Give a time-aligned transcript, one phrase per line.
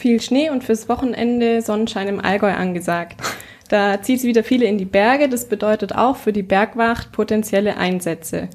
[0.00, 3.20] Viel Schnee und fürs Wochenende Sonnenschein im Allgäu angesagt.
[3.68, 5.28] Da zieht es wieder viele in die Berge.
[5.28, 8.48] Das bedeutet auch für die Bergwacht potenzielle Einsätze.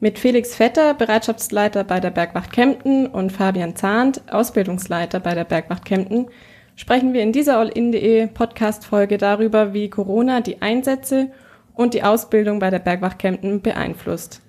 [0.00, 5.84] Mit Felix Vetter, Bereitschaftsleiter bei der Bergwacht Kempten und Fabian Zahnt, Ausbildungsleiter bei der Bergwacht
[5.84, 6.26] Kempten,
[6.74, 11.28] sprechen wir in dieser All-In.de Podcast-Folge darüber, wie Corona die Einsätze
[11.74, 14.40] und die Ausbildung bei der Bergwacht Kempten beeinflusst.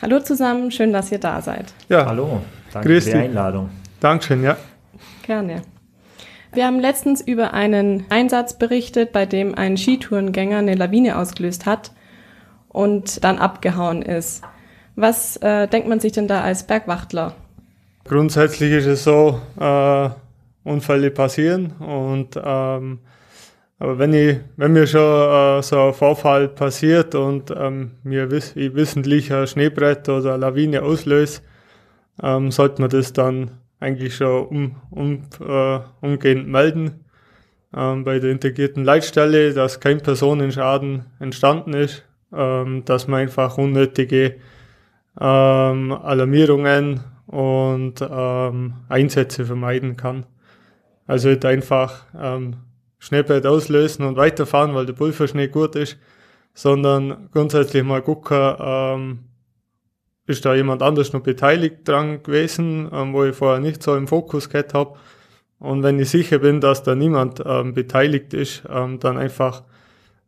[0.00, 1.74] Hallo zusammen, schön, dass ihr da seid.
[1.88, 2.40] Ja, hallo,
[2.72, 3.70] danke Grüß für die Einladung.
[3.98, 4.56] Dankeschön, ja.
[5.26, 5.62] Gerne.
[6.52, 11.90] Wir haben letztens über einen Einsatz berichtet, bei dem ein Skitourengänger eine Lawine ausgelöst hat
[12.68, 14.42] und dann abgehauen ist.
[14.94, 17.34] Was äh, denkt man sich denn da als Bergwachtler?
[18.04, 20.10] Grundsätzlich ist es so, äh,
[20.62, 23.00] Unfälle passieren und ähm,
[23.78, 28.56] aber wenn ich, wenn mir schon äh, so ein Vorfall passiert und ähm, mir wiss,
[28.56, 31.42] ich wissentlich ein Schneebrett oder eine Lawine auslöse,
[32.22, 37.04] ähm, sollte man das dann eigentlich schon um, um, äh, umgehend melden
[37.74, 44.36] ähm, bei der integrierten Leitstelle, dass kein Personenschaden entstanden ist, ähm, dass man einfach unnötige
[45.20, 50.26] ähm, Alarmierungen und ähm, Einsätze vermeiden kann.
[51.06, 52.56] Also halt einfach ähm,
[52.98, 55.98] Schneebrett auslösen und weiterfahren, weil der Pulverschnee gut ist,
[56.54, 59.18] sondern grundsätzlich mal gucken, ähm,
[60.26, 64.08] ist da jemand anders noch beteiligt dran gewesen, ähm, wo ich vorher nicht so im
[64.08, 64.96] Fokus gehabt habe.
[65.58, 69.62] Und wenn ich sicher bin, dass da niemand ähm, beteiligt ist, ähm, dann einfach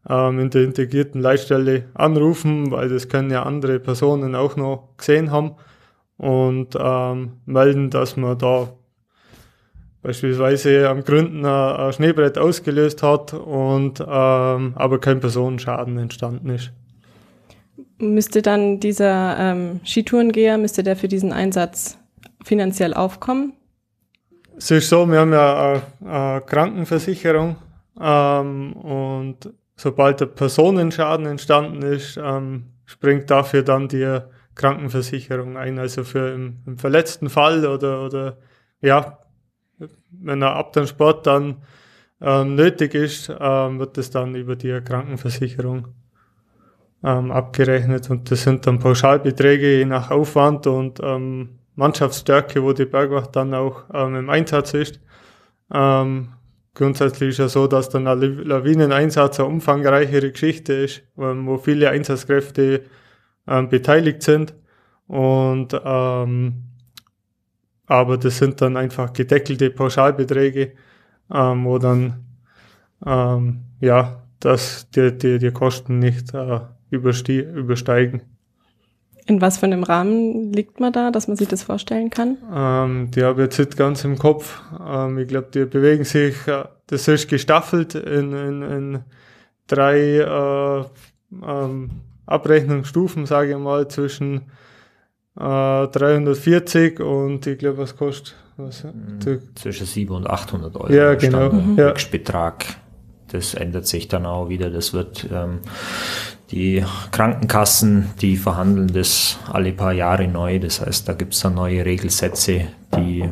[0.08, 5.30] ähm, in der integrierten Leitstelle anrufen, weil das können ja andere Personen auch noch gesehen
[5.30, 5.56] haben
[6.16, 8.72] und ähm, melden, dass man da
[10.02, 16.72] beispielsweise am Gründen ein, Schneebrett ausgelöst hat und ähm, aber kein Personenschaden entstanden ist.
[18.00, 21.98] Müsste dann dieser ähm, Skitourengeher, müsste der für diesen Einsatz
[22.44, 23.54] finanziell aufkommen?
[24.56, 27.56] Es ist so, wir haben ja eine, eine Krankenversicherung
[28.00, 34.20] ähm, und sobald der Personenschaden entstanden ist, ähm, springt dafür dann die
[34.54, 35.78] Krankenversicherung ein.
[35.78, 38.38] Also für im, im verletzten Fall oder, oder
[38.80, 39.18] ja,
[40.10, 41.62] wenn er ab dem Sport dann
[42.20, 45.88] ähm, nötig ist, ähm, wird es dann über die Krankenversicherung
[47.04, 52.86] ähm, abgerechnet und das sind dann Pauschalbeträge je nach Aufwand und ähm, Mannschaftsstärke, wo die
[52.86, 55.00] Bergwacht dann auch ähm, im Einsatz ist.
[55.72, 56.30] Ähm,
[56.74, 61.90] grundsätzlich ist ja so, dass dann ein Lawineneinsatz eine umfangreichere Geschichte ist, ähm, wo viele
[61.90, 62.82] Einsatzkräfte
[63.46, 64.54] ähm, beteiligt sind
[65.06, 65.72] und
[67.90, 70.74] aber das sind dann einfach gedeckelte Pauschalbeträge,
[71.30, 72.26] wo dann
[73.80, 76.60] ja, dass die, die, die Kosten nicht äh,
[76.90, 78.22] übersteigen.
[79.26, 82.38] In was für einem Rahmen liegt man da, dass man sich das vorstellen kann?
[82.50, 84.62] Ähm, die habe ich jetzt nicht ganz im Kopf.
[84.84, 88.98] Ähm, ich glaube, die bewegen sich, äh, das ist gestaffelt in, in, in
[89.66, 90.84] drei äh,
[91.46, 91.90] ähm,
[92.24, 94.50] Abrechnungsstufen, sage ich mal, zwischen
[95.38, 98.34] 340 äh, und ich glaube, was kostet?
[98.56, 99.20] Was, mhm.
[99.54, 100.92] Zwischen 700 und 800 Euro.
[100.92, 101.52] Ja, genau.
[101.52, 101.76] Mhm.
[101.76, 101.94] Ja.
[102.10, 102.64] Betrag.
[103.28, 104.70] Das ändert sich dann auch wieder.
[104.70, 105.60] Das wird ähm,
[106.50, 110.58] die Krankenkassen, die verhandeln das alle paar Jahre neu.
[110.58, 113.28] Das heißt, da gibt es dann neue Regelsätze, die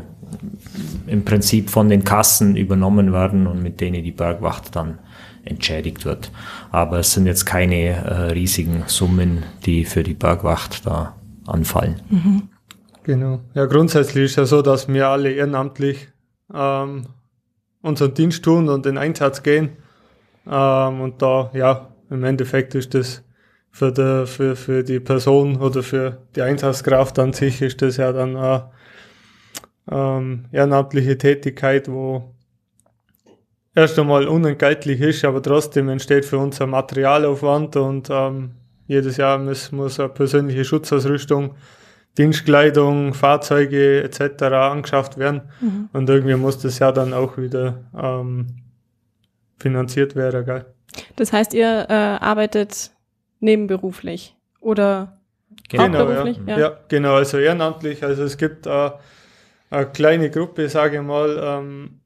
[1.06, 4.98] im Prinzip von den Kassen übernommen werden und mit denen die Bergwacht dann
[5.44, 6.30] entschädigt wird.
[6.70, 11.14] Aber es sind jetzt keine äh, riesigen Summen, die für die Bergwacht da
[11.46, 12.00] anfallen.
[12.10, 12.42] Mhm.
[13.04, 13.40] Genau.
[13.54, 16.08] Ja, grundsätzlich ist ja so, dass wir alle ehrenamtlich
[16.52, 17.06] ähm,
[17.80, 19.76] unseren Dienst tun und in Einsatz gehen.
[20.50, 23.22] Ähm, und da, ja, im Endeffekt ist das
[23.70, 28.12] für die, für, für die Person oder für die Einsatzkraft an sich ist das ja
[28.12, 28.70] dann eine
[29.90, 32.34] ähm, ehrenamtliche Tätigkeit, wo
[33.74, 38.52] erst einmal unentgeltlich ist, aber trotzdem entsteht für uns ein Materialaufwand und ähm,
[38.86, 41.54] jedes Jahr muss, muss eine persönliche Schutzausrüstung,
[42.16, 44.42] Dienstkleidung, Fahrzeuge etc.
[44.44, 45.42] angeschafft werden.
[45.60, 45.90] Mhm.
[45.92, 48.46] Und irgendwie muss das ja dann auch wieder ähm,
[49.58, 50.44] finanziert werden.
[50.44, 50.64] Gell?
[51.16, 52.90] Das heißt, ihr äh, arbeitet
[53.40, 55.18] nebenberuflich oder
[55.68, 56.38] genau, hauptberuflich?
[56.46, 56.52] Ja.
[56.52, 56.58] Ja.
[56.58, 56.80] ja.
[56.88, 58.02] genau, also ehrenamtlich.
[58.04, 58.90] Also es gibt äh,
[59.70, 62.00] eine kleine Gruppe, sage ich mal, ähm,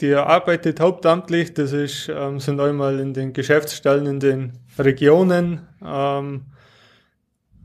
[0.00, 6.44] die arbeitet hauptamtlich, das ist, ähm, sind einmal in den Geschäftsstellen in den Regionen, ähm,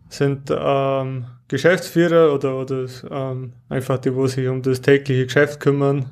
[0.07, 6.05] sind ähm, Geschäftsführer oder, oder ähm, einfach die, wo sich um das tägliche Geschäft kümmern.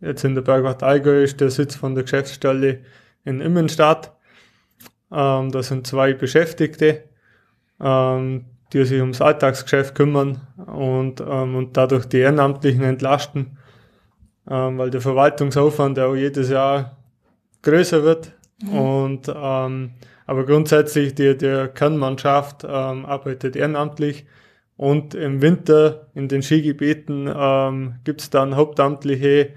[0.00, 2.80] Jetzt in der Bergwacht Allgäu ist der Sitz von der Geschäftsstelle
[3.24, 4.16] in Immenstadt.
[5.12, 7.04] Ähm, da sind zwei Beschäftigte.
[7.80, 13.58] Ähm, die sich ums Alltagsgeschäft kümmern und, ähm, und dadurch die Ehrenamtlichen entlasten,
[14.48, 16.96] ähm, weil der Verwaltungsaufwand auch jedes Jahr
[17.62, 18.32] größer wird.
[18.62, 18.78] Mhm.
[18.78, 19.90] Und ähm,
[20.26, 24.26] aber grundsätzlich die, die Kernmannschaft ähm, arbeitet ehrenamtlich
[24.76, 29.50] und im Winter in den Skigebieten ähm, gibt es dann Hauptamtliche,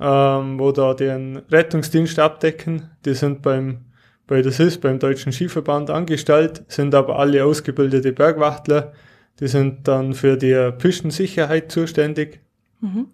[0.00, 2.90] ähm, wo da den Rettungsdienst abdecken.
[3.04, 3.86] Die sind beim
[4.26, 8.92] bei der SIS, beim Deutschen Skiverband angestellt, sind aber alle ausgebildete Bergwachtler.
[9.38, 12.40] Die sind dann für die Pistensicherheit zuständig
[12.80, 13.06] mhm.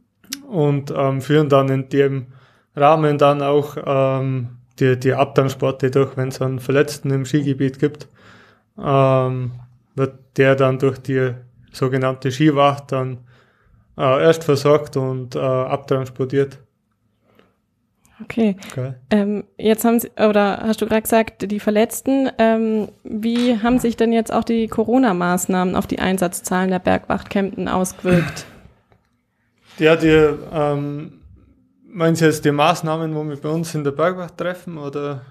[0.48, 2.28] und ähm, führen dann in dem
[2.74, 8.08] Rahmen dann auch ähm, die, die Abtransporte durch, wenn es einen Verletzten im Skigebiet gibt.
[8.78, 9.52] Ähm,
[9.94, 11.32] wird der dann durch die
[11.72, 13.18] sogenannte Skiwacht dann
[13.98, 16.58] äh, erst versorgt und äh, abtransportiert.
[18.22, 18.56] Okay.
[18.70, 18.94] okay.
[19.10, 23.96] Ähm, jetzt haben Sie, oder hast du gerade gesagt, die Verletzten, ähm, wie haben sich
[23.96, 28.46] denn jetzt auch die Corona-Maßnahmen auf die Einsatzzahlen der Bergwacht Kempten ausgewirkt?
[29.78, 31.22] Ja, die, ähm,
[31.88, 35.22] meinen Sie jetzt die Maßnahmen, wo wir bei uns in der Bergwacht treffen, oder?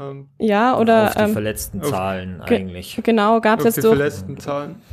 [0.00, 1.06] Ähm, ja, oder.
[1.06, 3.00] Auf die ähm, verletzten Zahlen eigentlich.
[3.02, 4.22] Genau, gab es durch.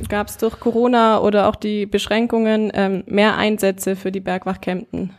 [0.08, 5.10] Gab es durch Corona oder auch die Beschränkungen ähm, mehr Einsätze für die Bergwacht Kempten?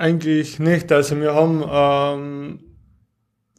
[0.00, 0.90] Eigentlich nicht.
[0.92, 2.60] Also wir haben ähm,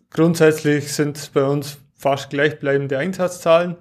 [0.09, 3.75] grundsätzlich sind es bei uns fast gleichbleibende Einsatzzahlen.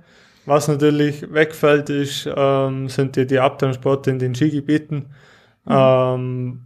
[0.45, 5.07] Was natürlich wegfällt, ist, ähm, sind die, die Abtransporte in den Skigebieten.
[5.65, 5.73] Mhm.
[5.75, 6.61] Ähm,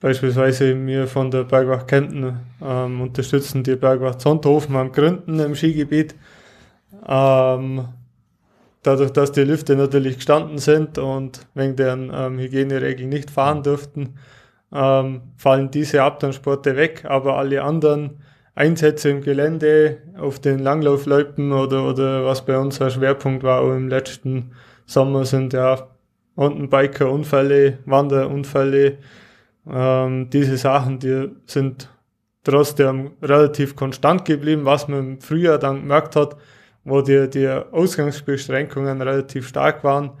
[0.00, 6.16] beispielsweise wir von der Bergwacht Kempten ähm, unterstützen die Bergwacht Sonthofen am Gründen im Skigebiet.
[7.06, 7.86] Ähm,
[8.82, 14.16] dadurch, dass die Lüfte natürlich gestanden sind und wegen deren ähm, Hygieneregeln nicht fahren durften,
[14.72, 18.22] ähm, fallen diese Abtransporte weg, aber alle anderen
[18.54, 23.74] Einsätze im Gelände auf den Langlaufloipen oder, oder was bei uns ein Schwerpunkt war auch
[23.74, 24.52] im letzten
[24.86, 25.88] Sommer sind ja
[26.36, 28.98] Mountainbiker-Unfälle, Wanderunfälle,
[29.68, 31.88] ähm, diese Sachen, die sind
[32.44, 36.36] trotzdem relativ konstant geblieben, was man im Frühjahr dann gemerkt hat,
[36.84, 40.12] wo die, die Ausgangsbeschränkungen relativ stark waren.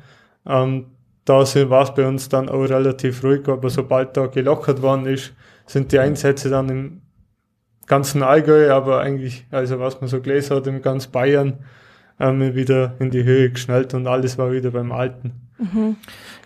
[0.44, 0.86] Ähm,
[1.26, 5.34] da war es bei uns dann auch relativ ruhig, aber sobald da gelockert worden ist,
[5.66, 7.02] sind die Einsätze dann im
[7.86, 11.58] ganzen Allgäu, aber eigentlich, also was man so gelesen hat, im ganz Bayern
[12.20, 15.45] ähm, wieder in die Höhe geschnellt und alles war wieder beim Alten.
[15.58, 15.96] Mhm.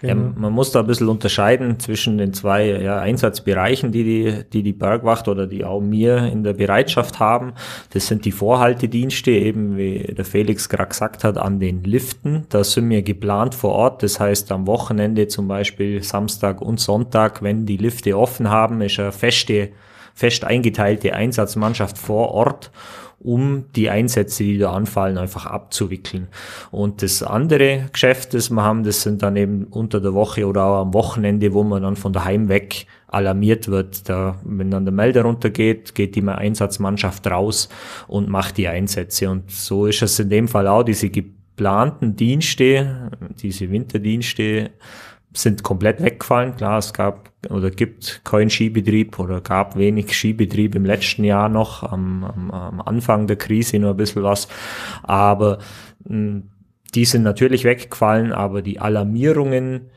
[0.00, 0.14] Genau.
[0.14, 4.62] Ja, man muss da ein bisschen unterscheiden zwischen den zwei ja, Einsatzbereichen, die die, die
[4.62, 7.52] die Bergwacht oder die auch mir in der Bereitschaft haben.
[7.92, 12.44] Das sind die Vorhaltedienste, eben wie der Felix gerade gesagt hat, an den Liften.
[12.50, 14.02] Da sind wir geplant vor Ort.
[14.02, 18.98] Das heißt, am Wochenende zum Beispiel Samstag und Sonntag, wenn die Lifte offen haben, ist
[19.00, 19.70] eine feste,
[20.20, 22.70] fest eingeteilte Einsatzmannschaft vor Ort
[23.20, 26.28] um die Einsätze, die da anfallen, einfach abzuwickeln.
[26.70, 30.64] Und das andere Geschäft, das wir haben, das sind dann eben unter der Woche oder
[30.64, 34.08] auch am Wochenende, wo man dann von daheim weg alarmiert wird.
[34.10, 37.70] Da, wenn dann der Melder runtergeht, geht die Einsatzmannschaft raus
[38.08, 39.30] und macht die Einsätze.
[39.30, 43.10] Und so ist es in dem Fall auch, diese geplanten Dienste,
[43.42, 44.70] diese Winterdienste,
[45.32, 46.56] sind komplett weggefallen.
[46.56, 51.82] Klar, es gab oder gibt keinen Skibetrieb oder gab wenig Skibetrieb im letzten Jahr noch,
[51.82, 54.48] am, am, am Anfang der Krise nur ein bisschen was.
[55.02, 55.58] Aber
[56.04, 56.50] mh, hm,
[56.94, 59.90] die sind natürlich weggefallen, aber die Alarmierungen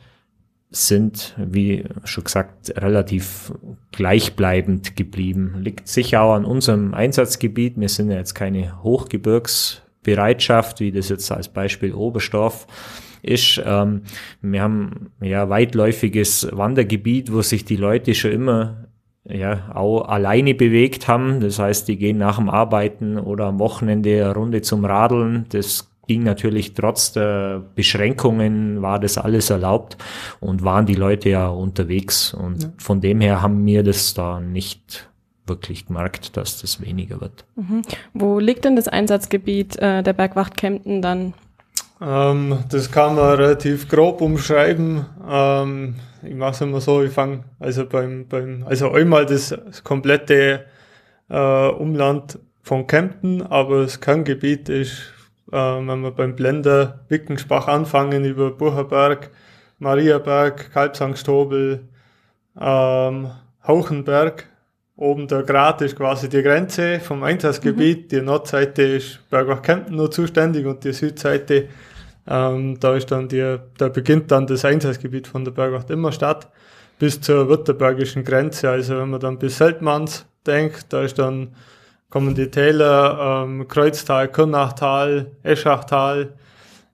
[0.70, 3.54] sind, wie schon gesagt, relativ
[3.92, 5.56] gleichbleibend geblieben.
[5.60, 7.80] Liegt sicher auch an unserem Einsatzgebiet.
[7.80, 12.68] Wir sind ja jetzt keine Hochgebirgsbereitschaft, wie das jetzt als Beispiel Oberstdorf
[13.24, 14.02] ist, ähm,
[14.42, 18.88] wir haben ja weitläufiges Wandergebiet, wo sich die Leute schon immer
[19.26, 21.40] ja, auch alleine bewegt haben.
[21.40, 25.46] Das heißt, die gehen nach dem Arbeiten oder am Wochenende eine Runde zum Radeln.
[25.50, 29.98] Das ging natürlich trotz der Beschränkungen, war das alles erlaubt
[30.42, 32.34] und waren die Leute ja unterwegs.
[32.34, 32.70] Und ja.
[32.78, 35.10] von dem her haben wir das da nicht
[35.46, 37.46] wirklich gemerkt, dass das weniger wird.
[37.56, 37.82] Mhm.
[38.14, 41.34] Wo liegt denn das Einsatzgebiet äh, der Bergwacht Kempten dann?
[42.02, 45.06] Ähm, das kann man relativ grob umschreiben.
[45.30, 49.84] Ähm, ich mache es immer so, ich fange also beim, beim, also einmal das, das
[49.84, 50.66] komplette
[51.30, 55.14] äh, Umland von Kempten, aber das Kerngebiet ist,
[55.52, 59.32] äh, wenn wir beim Blender Wickenspach anfangen, über Bucherberg,
[59.80, 61.90] Mariaberg, Kalbsangstobel,
[62.60, 63.32] ähm,
[63.68, 64.46] Hauchenberg,
[65.04, 68.08] oben der Grat ist quasi die Grenze vom Einsatzgebiet, mhm.
[68.08, 71.68] die Nordseite ist Bergwach Kempten nur zuständig und die Südseite
[72.26, 76.48] ähm, da ist dann die, da beginnt dann das Einsatzgebiet von der Bergwacht Immerstadt
[77.00, 78.70] bis zur württembergischen Grenze.
[78.70, 81.56] Also wenn man dann bis Seltmanns denkt, da ist dann
[82.10, 86.34] kommen die Täler, ähm, Kreuztal, Kürnachtal, Eschachtal,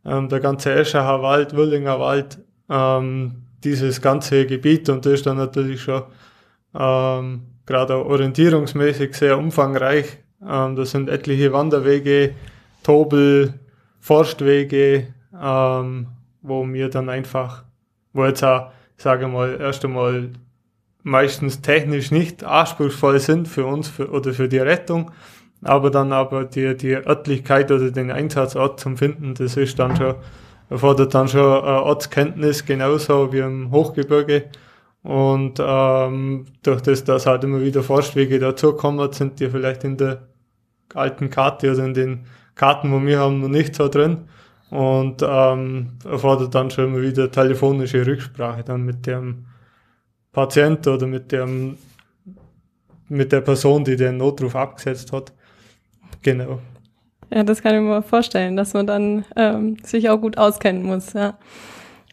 [0.06, 2.40] ähm, der ganze Eschacher Wald, Willinger Wald,
[2.70, 6.04] ähm, dieses ganze Gebiet und das ist dann natürlich schon
[6.74, 10.18] ähm, gerade orientierungsmäßig sehr umfangreich.
[10.46, 12.34] Ähm, das sind etliche Wanderwege,
[12.82, 13.54] Tobel,
[14.00, 16.08] Forstwege, ähm,
[16.42, 17.64] wo wir dann einfach,
[18.12, 20.30] wo jetzt auch, sage mal, erst einmal
[21.04, 25.12] meistens technisch nicht anspruchsvoll sind für uns für, oder für die Rettung,
[25.62, 30.16] aber dann aber die, die Örtlichkeit oder den Einsatzort zum Finden, das ist dann schon,
[30.72, 34.46] erfordert dann schon äh, Ortskenntnis, genauso wie im Hochgebirge.
[35.04, 40.28] Und ähm, durch das, dass halt immer wieder Forstwege dazukommen, sind die vielleicht in der
[40.94, 42.26] alten Karte oder in den
[42.56, 44.26] Karten, wo wir haben, noch nicht so drin.
[44.70, 49.46] Und ähm, erfordert dann schon immer wieder telefonische Rücksprache dann mit dem
[50.32, 51.78] Patient oder mit dem
[53.10, 55.34] mit der Person, die den Notruf abgesetzt hat.
[56.22, 56.60] Genau.
[57.32, 61.14] Ja, das kann ich mir vorstellen, dass man dann ähm, sich auch gut auskennen muss,
[61.14, 61.38] ja.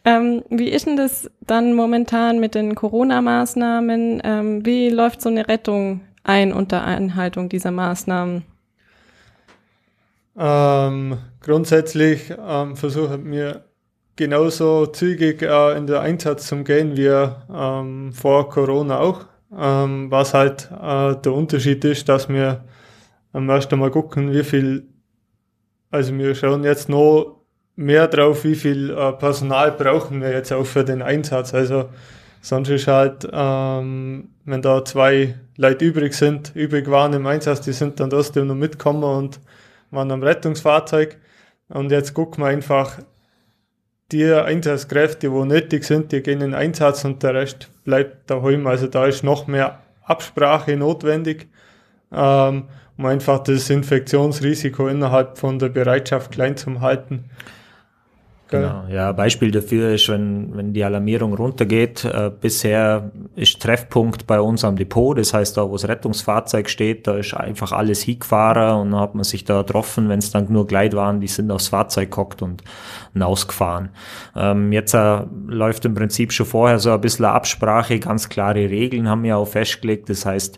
[0.07, 4.21] Ähm, wie ist denn das dann momentan mit den Corona-Maßnahmen?
[4.23, 8.43] Ähm, wie läuft so eine Rettung ein unter Einhaltung dieser Maßnahmen?
[10.37, 13.65] Ähm, grundsätzlich ähm, versuchen wir
[14.15, 19.25] genauso zügig äh, in den Einsatz zu gehen wie ähm, vor Corona auch.
[19.53, 22.63] Ähm, was halt äh, der Unterschied ist, dass wir
[23.33, 24.87] am ersten Mal gucken, wie viel,
[25.91, 27.36] also wir schauen jetzt noch
[27.77, 31.53] mehr drauf, wie viel äh, Personal brauchen wir jetzt auch für den Einsatz.
[31.53, 31.89] Also
[32.41, 37.71] sonst ist halt, ähm, wenn da zwei Leute übrig sind, übrig waren im Einsatz, die
[37.71, 39.39] sind dann trotzdem noch mitgekommen und
[39.91, 41.17] waren am Rettungsfahrzeug.
[41.69, 42.99] Und jetzt gucken wir einfach,
[44.11, 48.65] die Einsatzkräfte, wo nötig sind, die gehen in Einsatz und der Rest bleibt daheim.
[48.65, 51.47] Also da ist noch mehr Absprache notwendig,
[52.13, 52.63] ähm,
[52.97, 57.25] um einfach das Infektionsrisiko innerhalb von der Bereitschaft klein zu halten.
[58.49, 64.39] Genau, ja, Beispiel dafür ist, wenn, wenn die Alarmierung runtergeht, äh, bisher ist Treffpunkt bei
[64.39, 68.79] uns am Depot, das heißt da, wo das Rettungsfahrzeug steht, da ist einfach alles hingefahren
[68.79, 71.51] und dann hat man sich da getroffen, wenn es dann nur Gleit waren, die sind
[71.51, 72.63] aufs Fahrzeug gehockt und
[73.11, 73.89] hinausgefahren.
[74.35, 79.09] Ähm, jetzt äh, läuft im Prinzip schon vorher so ein bisschen Absprache, ganz klare Regeln
[79.09, 80.57] haben wir auch festgelegt, das heißt,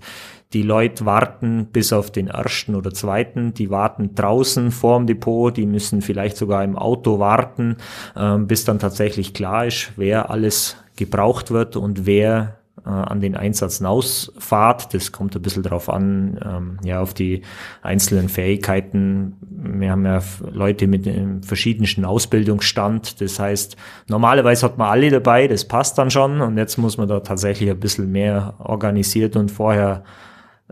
[0.54, 5.68] die Leute warten bis auf den ersten oder zweiten, die warten draußen vorm Depot, die
[5.68, 7.78] müssen vielleicht sogar im Auto warten,
[8.16, 13.36] ähm, bis dann tatsächlich klar ist, wer alles gebraucht wird und wer äh, an den
[13.36, 14.94] Einsatz hinausfahrt.
[14.94, 17.44] Das kommt ein bisschen drauf an, ähm, ja, auf die
[17.84, 19.38] einzelnen Fähigkeiten.
[19.42, 20.20] Wir haben ja
[20.52, 23.22] Leute mit einem verschiedensten Ausbildungsstand.
[23.22, 23.78] Das heißt,
[24.08, 26.42] normalerweise hat man alle dabei, das passt dann schon.
[26.42, 30.04] Und jetzt muss man da tatsächlich ein bisschen mehr organisiert und vorher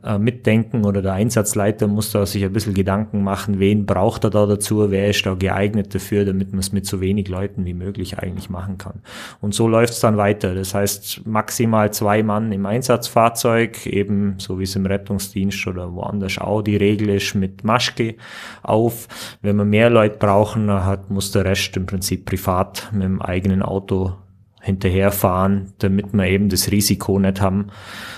[0.04, 4.30] äh, mitdenken oder der Einsatzleiter muss da sich ein bisschen Gedanken machen, wen braucht er
[4.30, 7.74] da dazu, wer ist da geeignet dafür, damit man es mit so wenig Leuten wie
[7.74, 9.02] möglich eigentlich machen kann.
[9.42, 10.54] Und so läuft es dann weiter.
[10.54, 16.38] Das heißt, maximal zwei Mann im Einsatzfahrzeug, eben so wie es im Rettungsdienst oder woanders
[16.38, 18.16] auch die Regel ist, mit Maske
[18.62, 19.08] auf.
[19.42, 23.64] Wenn wir mehr Leute brauchen, hat, muss der Rest im Prinzip privat mit dem eigenen
[23.64, 24.14] Auto
[24.68, 27.70] hinterherfahren, damit wir eben das Risiko nicht haben,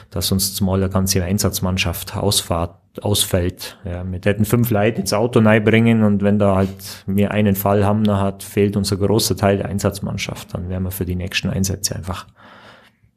[0.09, 3.77] dass uns mal eine ganze Einsatzmannschaft ausfahrt, ausfällt.
[3.85, 7.85] Ja, wir hätten fünf Leute ins Auto bringen und wenn da halt wir einen Fall
[7.85, 10.53] haben, dann hat, fehlt unser großer Teil der Einsatzmannschaft.
[10.53, 12.25] Dann wären wir für die nächsten Einsätze einfach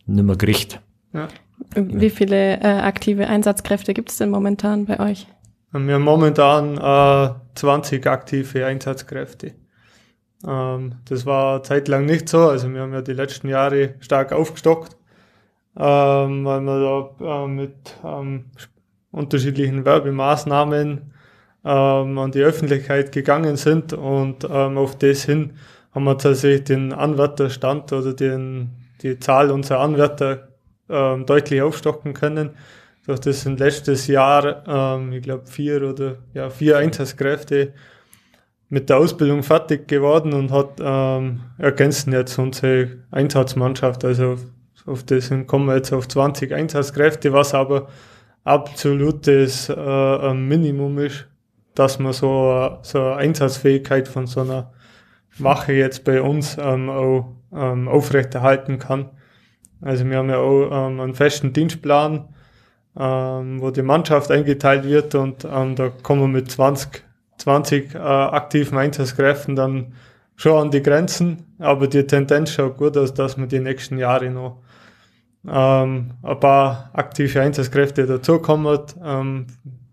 [0.07, 0.81] nimmer gericht.
[1.13, 1.29] Ja.
[1.75, 5.27] Wie viele äh, aktive Einsatzkräfte gibt es denn momentan bei euch?
[5.73, 9.55] Wir haben momentan äh, 20 aktive Einsatzkräfte.
[10.47, 12.49] Ähm, das war zeitlang nicht so.
[12.49, 14.97] Also wir haben ja die letzten Jahre stark aufgestockt,
[15.77, 18.47] ähm, weil wir da äh, mit ähm,
[19.11, 21.13] unterschiedlichen Werbemaßnahmen
[21.65, 25.53] ähm, an die Öffentlichkeit gegangen sind und ähm, auf das hin
[25.95, 28.71] haben wir tatsächlich den Anwärterstand oder den,
[29.03, 30.49] die Zahl unserer Anwärter
[30.89, 32.51] ähm, deutlich aufstocken können.
[33.05, 37.73] Durch das sind letztes Jahr, ich glaube, vier oder ja, vier Einsatzkräfte
[38.73, 44.03] mit der Ausbildung fertig geworden und hat ähm, ergänzen jetzt unsere Einsatzmannschaft.
[44.03, 44.39] Also
[44.87, 47.89] auf das kommen wir jetzt auf 20 Einsatzkräfte, was aber
[48.45, 51.29] absolutes äh, Minimum ist,
[51.75, 54.73] dass man so, so eine Einsatzfähigkeit von so einer
[55.37, 59.11] Wache jetzt bei uns ähm, auch ähm, aufrechterhalten kann.
[59.83, 62.27] Also wir haben ja auch ähm, einen festen Dienstplan,
[62.99, 67.05] ähm, wo die Mannschaft eingeteilt wird und ähm, da kommen wir mit 20
[67.43, 69.95] 20 äh, aktiven Einsatzkräften dann
[70.37, 74.31] schon an die Grenzen, aber die Tendenz schaut gut aus, dass wir die nächsten Jahre
[74.31, 74.63] noch
[75.47, 78.79] ähm, ein paar aktive Einsatzkräfte dazukommen.
[79.05, 79.47] Ähm,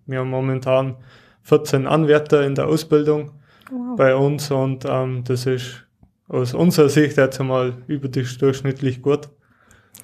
[0.05, 0.95] wir haben momentan
[1.41, 3.31] 14 Anwärter in der Ausbildung.
[3.71, 3.97] wow.
[3.97, 5.85] bei uns und ähm, das ist
[6.27, 9.29] aus unserer Sicht jetzt einmal überdurchschnittlich gut.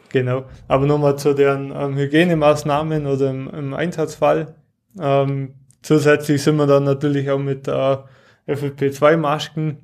[0.09, 0.45] Genau.
[0.67, 4.55] Aber nochmal zu den ähm, Hygienemaßnahmen oder im, im Einsatzfall.
[4.99, 5.53] Ähm,
[5.85, 7.97] zusätzlich sind wir dann natürlich auch mit äh,
[8.47, 9.77] FFP2-Masken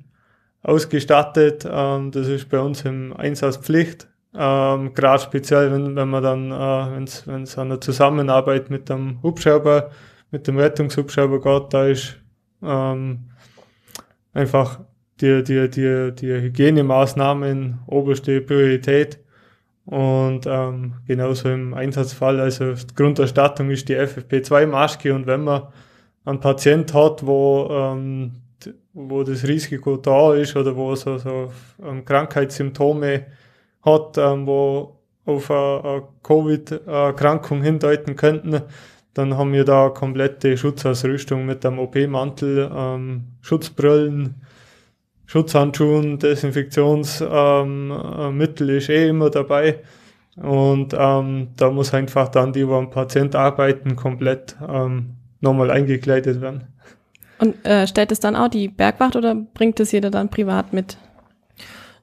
[0.62, 1.66] ausgestattet.
[1.70, 4.08] Ähm, das ist bei uns im Einsatz Pflicht.
[4.34, 9.22] Ähm, Gerade speziell, wenn, wenn man dann, äh, wenn es an der Zusammenarbeit mit dem
[9.22, 9.90] Hubschrauber,
[10.30, 12.18] mit dem Rettungshubschrauber geht, da ist
[12.62, 13.30] ähm,
[14.32, 14.80] einfach
[15.20, 19.18] die, die, die, die Hygienemaßnahmen oberste Priorität.
[19.84, 25.68] Und ähm, genauso im Einsatzfall, also Grunderstattung ist die FFP2-Maske und wenn man
[26.24, 28.32] einen Patient hat, wo, ähm,
[28.92, 31.50] wo das Risiko da ist oder wo so, so
[31.84, 33.26] ähm, Krankheitssymptome
[33.82, 38.62] hat, ähm, wo auf eine, eine Covid-Erkrankung hindeuten könnten,
[39.14, 44.36] dann haben wir da komplette Schutzausrüstung mit einem OP-Mantel, ähm, Schutzbrillen,
[45.26, 49.80] Schutzhandschuhen, Desinfektionsmittel ähm, ist eh immer dabei.
[50.36, 56.40] Und ähm, da muss einfach dann die, wo am Patient arbeiten, komplett ähm, nochmal eingekleidet
[56.40, 56.62] werden.
[57.38, 60.96] Und äh, stellt es dann auch die Bergwacht oder bringt es jeder dann privat mit?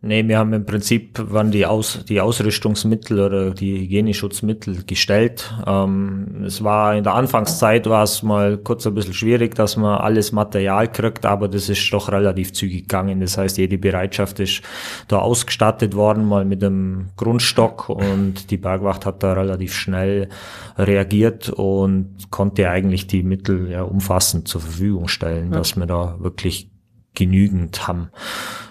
[0.01, 5.53] Nee, wir haben im Prinzip waren die, Aus, die Ausrüstungsmittel oder die Hygieneschutzmittel gestellt.
[5.67, 9.99] Ähm, es war in der Anfangszeit war es mal kurz ein bisschen schwierig, dass man
[9.99, 13.19] alles Material kriegt, aber das ist doch relativ zügig gegangen.
[13.19, 14.61] Das heißt, jede Bereitschaft ist
[15.09, 20.29] da ausgestattet worden, mal mit einem Grundstock und die Bergwacht hat da relativ schnell
[20.77, 25.57] reagiert und konnte eigentlich die Mittel ja umfassend zur Verfügung stellen, ja.
[25.57, 26.71] dass wir da wirklich
[27.15, 28.11] genügend haben.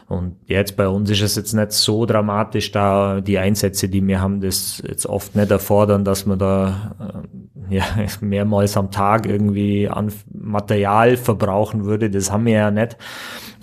[0.09, 4.23] Und jetzt bei uns ist es jetzt nicht so dramatisch, da die Einsätze, die wir
[4.23, 7.23] haben, das jetzt oft nicht erfordern, dass man da
[7.71, 7.85] äh, ja,
[8.21, 12.09] mehrmals am Tag irgendwie an Material verbrauchen würde.
[12.09, 12.97] Das haben wir ja nicht.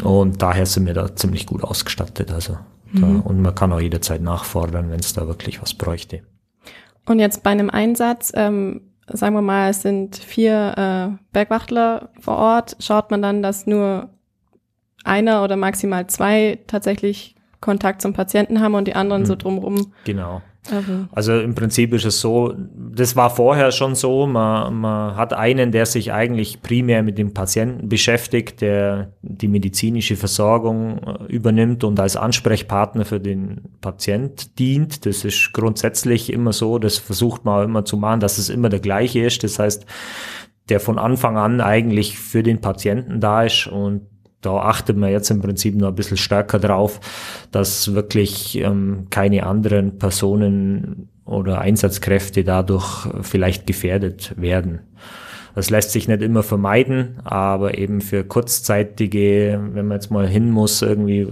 [0.04, 2.32] Und daher sind wir da ziemlich gut ausgestattet.
[2.32, 2.60] Also
[2.94, 3.22] da, mhm.
[3.22, 6.22] und man kann auch jederzeit nachfordern, wenn es da wirklich was bräuchte.
[7.08, 12.38] Und jetzt bei einem Einsatz, ähm, sagen wir mal, es sind vier äh, Bergwachtler vor
[12.38, 14.10] Ort, schaut man dann, dass nur
[15.06, 19.28] einer oder maximal zwei tatsächlich Kontakt zum Patienten haben und die anderen mhm.
[19.28, 19.94] so drumrum.
[20.04, 20.42] Genau.
[20.72, 21.06] Also.
[21.12, 25.72] also im Prinzip ist es so, das war vorher schon so, man, man hat einen,
[25.72, 32.00] der sich eigentlich primär mit dem Patienten beschäftigt, der die medizinische Versorgung äh, übernimmt und
[32.00, 35.06] als Ansprechpartner für den Patient dient.
[35.06, 38.70] Das ist grundsätzlich immer so, das versucht man auch immer zu machen, dass es immer
[38.70, 39.44] der gleiche ist.
[39.44, 39.86] Das heißt,
[40.70, 44.08] der von Anfang an eigentlich für den Patienten da ist und
[44.46, 47.00] da achtet man jetzt im Prinzip noch ein bisschen stärker drauf,
[47.52, 54.82] dass wirklich ähm, keine anderen Personen oder Einsatzkräfte dadurch vielleicht gefährdet werden.
[55.56, 60.52] Das lässt sich nicht immer vermeiden, aber eben für kurzzeitige, wenn man jetzt mal hin
[60.52, 61.28] muss, irgendwie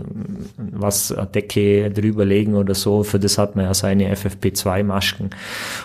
[0.58, 5.32] was eine Decke drüberlegen oder so, für das hat man ja seine FFP2-Masken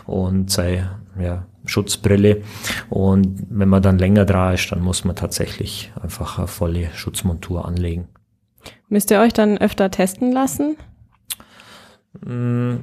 [0.06, 0.88] und sei,
[1.20, 2.42] ja, Schutzbrille.
[2.88, 7.66] Und wenn man dann länger da ist, dann muss man tatsächlich einfach eine volle Schutzmontur
[7.66, 8.08] anlegen.
[8.88, 10.76] Müsst ihr euch dann öfter testen lassen?
[12.24, 12.76] Mm,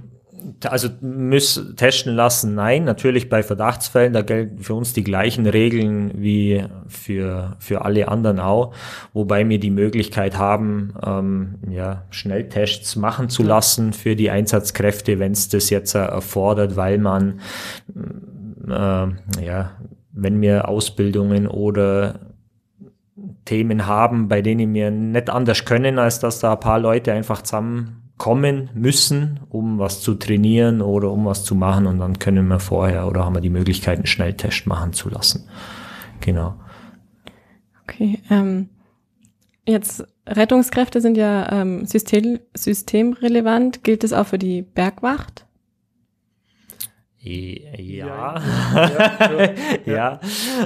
[0.65, 2.83] also muss testen lassen, nein.
[2.83, 8.39] Natürlich bei Verdachtsfällen, da gelten für uns die gleichen Regeln wie für, für alle anderen
[8.39, 8.73] auch,
[9.13, 15.31] wobei wir die Möglichkeit haben, ähm, ja, Schnelltests machen zu lassen für die Einsatzkräfte, wenn
[15.31, 17.39] es das jetzt erfordert, weil man
[18.67, 19.07] äh,
[19.45, 19.71] ja,
[20.11, 22.19] wenn wir Ausbildungen oder
[23.45, 27.41] Themen haben, bei denen wir nicht anders können, als dass da ein paar Leute einfach
[28.17, 32.59] zusammenkommen müssen, um was zu trainieren oder um was zu machen und dann können wir
[32.59, 35.47] vorher oder haben wir die Möglichkeit, einen Schnelltest machen zu lassen.
[36.21, 36.55] Genau.
[37.83, 38.69] Okay, ähm,
[39.67, 43.83] jetzt Rettungskräfte sind ja ähm, system, systemrelevant.
[43.83, 45.45] Gilt es auch für die Bergwacht?
[47.19, 48.35] Ja.
[49.85, 50.19] Ja, ja.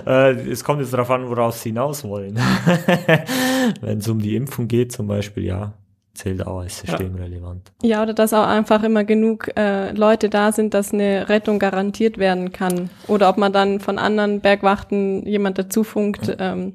[0.05, 2.35] Äh, es kommt jetzt darauf an, worauf Sie hinaus wollen.
[3.81, 5.73] Wenn es um die Impfung geht, zum Beispiel, ja,
[6.13, 7.71] zählt auch als systemrelevant.
[7.81, 12.17] Ja, oder dass auch einfach immer genug äh, Leute da sind, dass eine Rettung garantiert
[12.17, 12.89] werden kann.
[13.07, 16.35] Oder ob man dann von anderen Bergwachten jemand dazu funkt.
[16.39, 16.73] Ähm.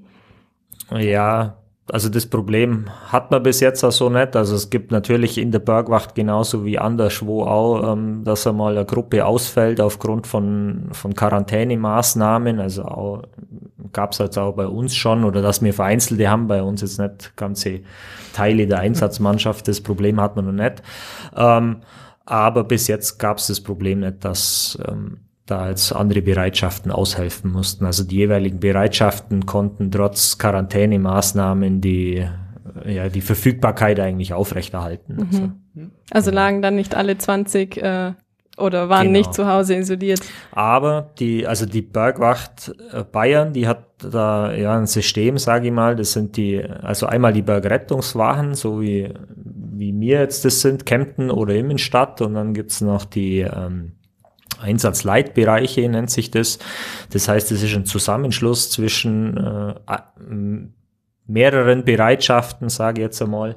[0.90, 1.56] Ja,
[1.92, 4.36] also das Problem hat man bis jetzt auch so nicht.
[4.36, 8.86] Also es gibt natürlich in der Bergwacht genauso wie anderswo auch, ähm, dass einmal eine
[8.86, 12.58] Gruppe ausfällt aufgrund von, von Quarantänemaßnahmen.
[12.58, 13.22] Also auch,
[13.94, 16.98] gab es jetzt auch bei uns schon oder dass wir Vereinzelte haben, bei uns jetzt
[16.98, 17.80] nicht ganze
[18.34, 19.66] Teile der Einsatzmannschaft.
[19.68, 20.82] Das Problem hat man noch nicht.
[21.36, 21.78] Ähm,
[22.26, 27.52] aber bis jetzt gab es das Problem nicht, dass ähm, da jetzt andere Bereitschaften aushelfen
[27.52, 27.84] mussten.
[27.84, 32.26] Also die jeweiligen Bereitschaften konnten trotz Quarantänemaßnahmen die
[32.86, 35.14] ja, die Verfügbarkeit eigentlich aufrechterhalten.
[35.14, 35.22] Mhm.
[35.22, 38.14] Also, also lagen dann nicht alle 20 äh,
[38.56, 39.18] oder waren genau.
[39.18, 40.20] nicht zu Hause isoliert.
[40.52, 45.72] Aber die, also die Bergwacht äh, Bayern, die hat da ja ein System, sage ich
[45.72, 45.96] mal.
[45.96, 51.30] Das sind die, also einmal die Bergrettungswachen, so wie, wie wir jetzt das sind, Kempten
[51.30, 52.20] oder Immenstadt.
[52.20, 53.92] Und dann gibt's noch die ähm,
[54.60, 56.58] Einsatzleitbereiche, nennt sich das.
[57.10, 59.74] Das heißt, es ist ein Zusammenschluss zwischen äh,
[61.26, 63.56] mehreren Bereitschaften, sage ich jetzt einmal,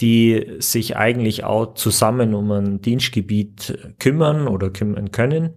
[0.00, 5.50] die sich eigentlich auch zusammen um ein Dienstgebiet kümmern oder kümmern können.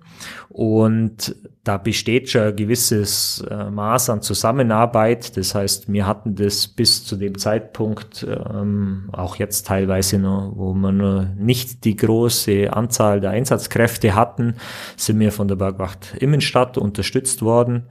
[0.50, 5.36] Und da besteht schon ein gewisses äh, Maß an Zusammenarbeit.
[5.36, 10.74] Das heißt, wir hatten das bis zu dem Zeitpunkt, ähm, auch jetzt teilweise noch, wo
[10.74, 14.56] wir noch nicht die große Anzahl der Einsatzkräfte hatten,
[14.96, 17.84] sind wir von der Bergwacht Immenstadt unterstützt worden.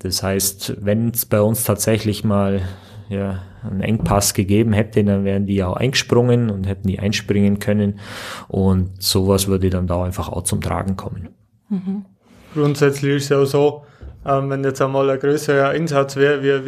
[0.00, 2.62] Das heißt, wenn es bei uns tatsächlich mal
[3.08, 8.00] ja, einen Engpass gegeben hätte, dann wären die auch eingesprungen und hätten die einspringen können.
[8.48, 11.28] Und sowas würde dann da einfach auch zum Tragen kommen.
[11.68, 12.04] Mhm.
[12.54, 13.84] Grundsätzlich ist es auch so,
[14.26, 16.66] ähm, wenn jetzt einmal ein größerer Einsatz wäre, wie,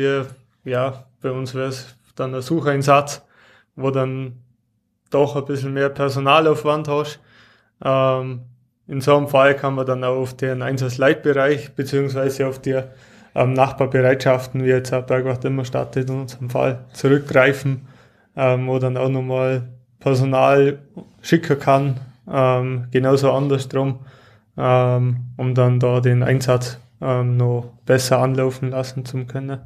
[0.65, 3.23] wie ja, bei uns wäre es dann ein Sucheinsatz,
[3.77, 4.41] wo dann
[5.11, 7.21] doch ein bisschen mehr Personalaufwand hast.
[7.85, 8.43] Ähm,
[8.89, 12.81] in so einem Fall kann man dann auch auf den Einsatzleitbereich beziehungsweise auf die
[13.37, 17.87] ähm, Nachbarbereitschaften, wie jetzt auch Bergwacht immer startet, in unserem Fall zurückgreifen,
[18.35, 19.69] ähm, wo dann auch nochmal
[20.01, 20.79] Personal
[21.21, 22.01] schicken kann,
[22.33, 24.01] ähm, genauso andersrum,
[24.57, 29.61] ähm, um dann da den Einsatz ähm, noch besser anlaufen lassen zu können.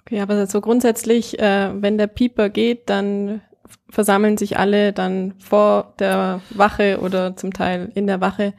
[0.00, 3.40] Okay, aber so grundsätzlich, äh, wenn der Pieper geht, dann
[3.88, 8.52] versammeln sich alle dann vor der Wache oder zum Teil in der Wache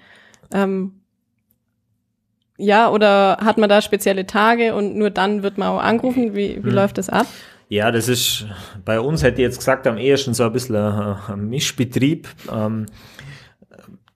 [0.53, 1.02] ähm,
[2.63, 6.35] ja, oder hat man da spezielle Tage und nur dann wird man auch angerufen?
[6.35, 6.75] Wie, wie hm.
[6.75, 7.27] läuft das ab?
[7.69, 8.45] Ja, das ist
[8.85, 12.27] bei uns, hätte ich jetzt gesagt, am ehesten so ein bisschen ein, Mischbetrieb.
[12.51, 12.85] Ähm,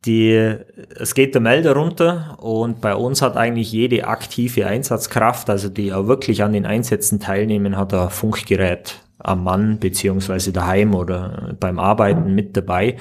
[0.05, 0.55] die,
[0.95, 5.91] es geht der Melder runter und bei uns hat eigentlich jede aktive Einsatzkraft, also die
[5.91, 11.79] auch wirklich an den Einsätzen teilnehmen, hat ein Funkgerät am Mann beziehungsweise daheim oder beim
[11.79, 12.97] Arbeiten mit dabei.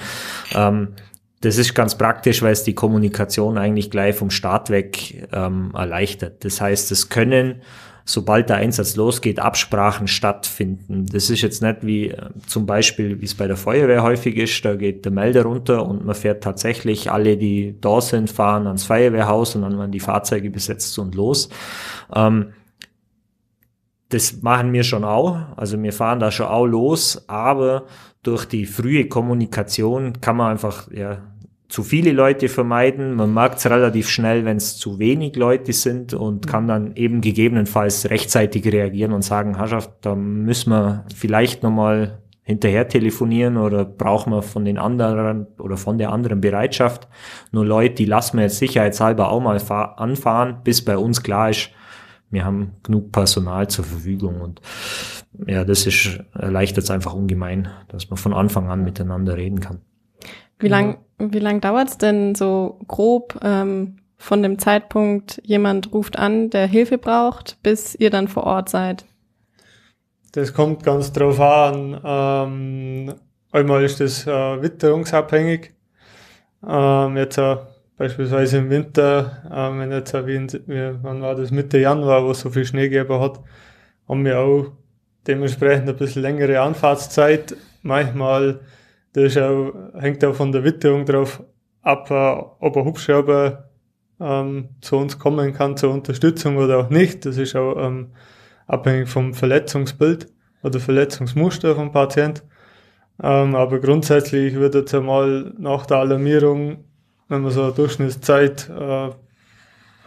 [0.55, 0.89] Ähm,
[1.41, 6.43] das ist ganz praktisch, weil es die Kommunikation eigentlich gleich vom Start weg ähm, erleichtert.
[6.43, 7.61] Das heißt, es können,
[8.05, 11.05] sobald der Einsatz losgeht, Absprachen stattfinden.
[11.11, 14.65] Das ist jetzt nicht wie äh, zum Beispiel, wie es bei der Feuerwehr häufig ist,
[14.65, 18.85] da geht der Melder runter und man fährt tatsächlich, alle, die da sind, fahren ans
[18.85, 21.49] Feuerwehrhaus und dann werden die Fahrzeuge besetzt und los.
[22.15, 22.53] Ähm,
[24.09, 25.37] das machen wir schon auch.
[25.55, 27.83] Also wir fahren da schon auch los, aber
[28.27, 31.19] durch die frühe Kommunikation kann man einfach ja,
[31.69, 33.15] zu viele Leute vermeiden.
[33.15, 37.21] Man merkt es relativ schnell, wenn es zu wenig Leute sind und kann dann eben
[37.21, 44.33] gegebenenfalls rechtzeitig reagieren und sagen, Herrschaft, da müssen wir vielleicht nochmal hinterher telefonieren oder brauchen
[44.33, 47.07] wir von den anderen oder von der anderen Bereitschaft
[47.51, 49.57] nur Leute, die lassen wir jetzt sicherheitshalber auch mal
[49.97, 51.71] anfahren, bis bei uns klar ist,
[52.29, 54.61] wir haben genug Personal zur Verfügung und
[55.45, 59.81] ja, das ist, erleichtert es einfach ungemein, dass man von Anfang an miteinander reden kann.
[60.59, 66.49] Wie lang, wie lang dauert's denn so grob ähm, von dem Zeitpunkt, jemand ruft an,
[66.49, 69.05] der Hilfe braucht, bis ihr dann vor Ort seid?
[70.31, 71.99] Das kommt ganz drauf an.
[72.03, 73.13] Ähm,
[73.51, 75.73] einmal ist das äh, witterungsabhängig.
[76.67, 77.57] Ähm, jetzt äh,
[77.97, 82.31] beispielsweise im Winter, äh, wenn jetzt wie, in, wie wann war das Mitte Januar, wo
[82.31, 83.41] es so viel Schnee gegeben hat,
[84.07, 84.71] haben wir auch
[85.25, 87.55] dementsprechend ein bisschen längere Anfahrtszeit.
[87.81, 88.61] Manchmal,
[89.13, 91.43] das auch, hängt auch von der Witterung drauf
[91.81, 92.13] ab, äh,
[92.59, 93.69] ob ein Hubschrauber
[94.19, 97.25] ähm, zu uns kommen kann zur Unterstützung oder auch nicht.
[97.25, 98.11] Das ist auch ähm,
[98.67, 100.27] abhängig vom Verletzungsbild
[100.63, 102.43] oder Verletzungsmuster vom Patient.
[103.21, 106.83] Ähm, aber grundsätzlich würde jetzt einmal nach der Alarmierung
[107.29, 109.09] wenn man so eine Durchschnittszeit, äh,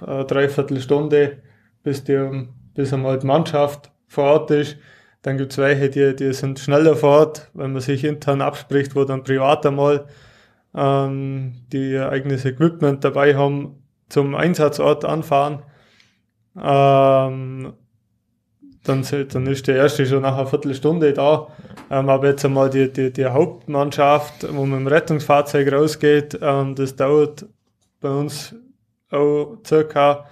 [0.07, 1.39] eine Dreiviertelstunde,
[1.83, 4.77] bis, die, bis einmal die Mannschaft vor Ort ist.
[5.23, 8.97] Dann gibt es welche, die, die sind schneller vor Ort, wenn man sich intern abspricht,
[8.97, 10.07] wo dann privat einmal
[10.75, 15.63] ähm, die ihr eigenes Equipment dabei haben, zum Einsatzort anfahren.
[16.61, 17.73] Ähm,
[18.85, 21.49] dann, dann ist der erste schon nach einer Viertelstunde da.
[21.91, 26.97] Ähm, aber jetzt einmal die, die, die Hauptmannschaft, wo man im Rettungsfahrzeug rausgeht, ähm, das
[26.97, 27.47] dauert
[28.01, 28.55] bei uns
[29.11, 30.27] auch circa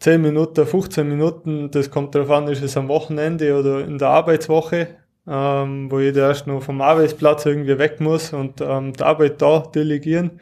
[0.00, 1.70] 10 Minuten, 15 Minuten.
[1.70, 4.88] Das kommt darauf an, ist es am Wochenende oder in der Arbeitswoche,
[5.26, 9.60] ähm, wo jeder erst noch vom Arbeitsplatz irgendwie weg muss und ähm, die Arbeit da
[9.60, 10.40] delegieren.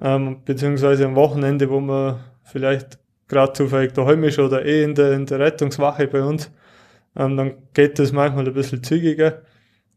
[0.00, 2.97] ähm, beziehungsweise am Wochenende, wo man vielleicht
[3.28, 6.50] gerade zufällig daheim ist oder eh in der, in der Rettungswache bei uns,
[7.16, 9.42] ähm, dann geht das manchmal ein bisschen zügiger.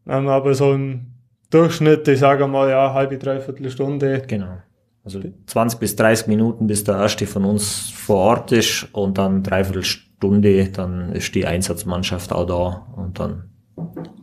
[0.06, 1.06] Ähm, aber so im
[1.50, 4.22] Durchschnitt, ich sage mal, ja, halbe, dreiviertel Stunde.
[4.26, 4.58] Genau.
[5.04, 9.42] Also 20 bis 30 Minuten, bis der erste von uns vor Ort ist und dann
[9.42, 13.50] dreiviertel Stunde, dann ist die Einsatzmannschaft auch da und dann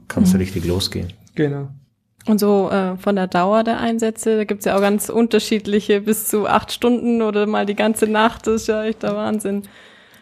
[0.08, 0.40] kann es mhm.
[0.40, 1.12] richtig losgehen.
[1.36, 1.70] Genau.
[2.26, 6.28] Und so äh, von der Dauer der Einsätze, da gibt's ja auch ganz unterschiedliche, bis
[6.28, 9.64] zu acht Stunden oder mal die ganze Nacht, das ist ja echt der Wahnsinn.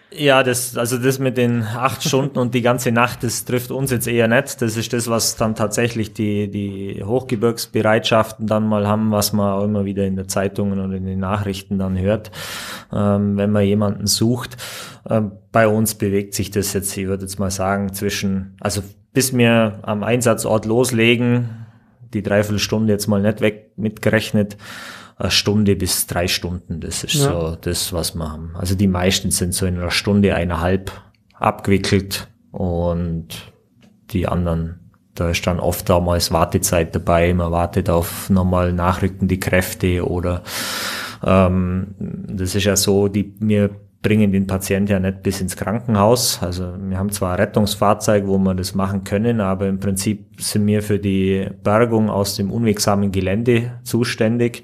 [0.09, 3.91] Ja, das, also das mit den acht Stunden und die ganze Nacht, das trifft uns
[3.91, 4.61] jetzt eher nicht.
[4.61, 9.65] Das ist das, was dann tatsächlich die, die Hochgebirgsbereitschaften dann mal haben, was man auch
[9.65, 12.31] immer wieder in der Zeitungen oder in den Nachrichten dann hört,
[12.93, 14.55] ähm, wenn man jemanden sucht.
[15.09, 18.81] Ähm, bei uns bewegt sich das jetzt, ich würde jetzt mal sagen, zwischen, also
[19.11, 21.66] bis wir am Einsatzort loslegen,
[22.13, 24.57] die Dreiviertelstunde jetzt mal nicht weg mitgerechnet,
[25.17, 26.79] eine Stunde bis drei Stunden.
[26.79, 27.31] Das ist ja.
[27.31, 28.51] so das, was wir haben.
[28.55, 30.91] Also die meisten sind so in einer Stunde, eineinhalb
[31.33, 33.27] abgewickelt und
[34.11, 37.33] die anderen, da ist dann oft damals Wartezeit dabei.
[37.33, 40.43] Man wartet auf nochmal nachrückende Kräfte oder
[41.23, 46.41] ähm, das ist ja so, die mir bringen den Patienten ja nicht bis ins Krankenhaus.
[46.41, 50.83] Also wir haben zwar Rettungsfahrzeug, wo wir das machen können, aber im Prinzip sind wir
[50.83, 54.63] für die Bergung aus dem unwegsamen Gelände zuständig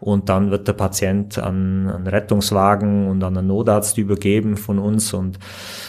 [0.00, 5.14] und dann wird der Patient an einen Rettungswagen und an einen Notarzt übergeben von uns
[5.14, 5.38] und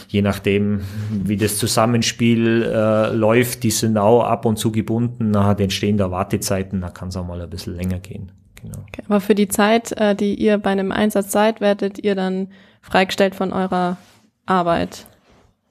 [0.07, 0.81] je nachdem,
[1.11, 6.11] wie das Zusammenspiel äh, läuft, die sind auch ab und zu gebunden, nachher entstehen da
[6.11, 8.31] Wartezeiten, da kann es auch mal ein bisschen länger gehen.
[8.61, 8.77] Genau.
[8.87, 12.47] Okay, aber für die Zeit, äh, die ihr bei einem Einsatz seid, werdet ihr dann
[12.85, 13.97] freigestellt von eurer
[14.45, 15.07] Arbeit.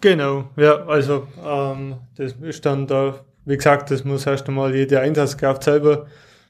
[0.00, 5.00] Genau, ja, also ähm, das ist dann da, wie gesagt, das muss erst einmal jede
[5.00, 6.06] Einsatzkraft selber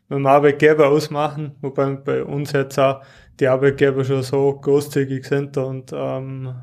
[0.09, 3.03] mit dem Arbeitgeber ausmachen, wobei bei uns jetzt auch
[3.39, 6.55] die Arbeitgeber schon so großzügig sind und ähm,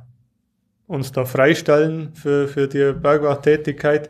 [0.88, 4.10] uns da freistellen für, für die Bergwachttätigkeit.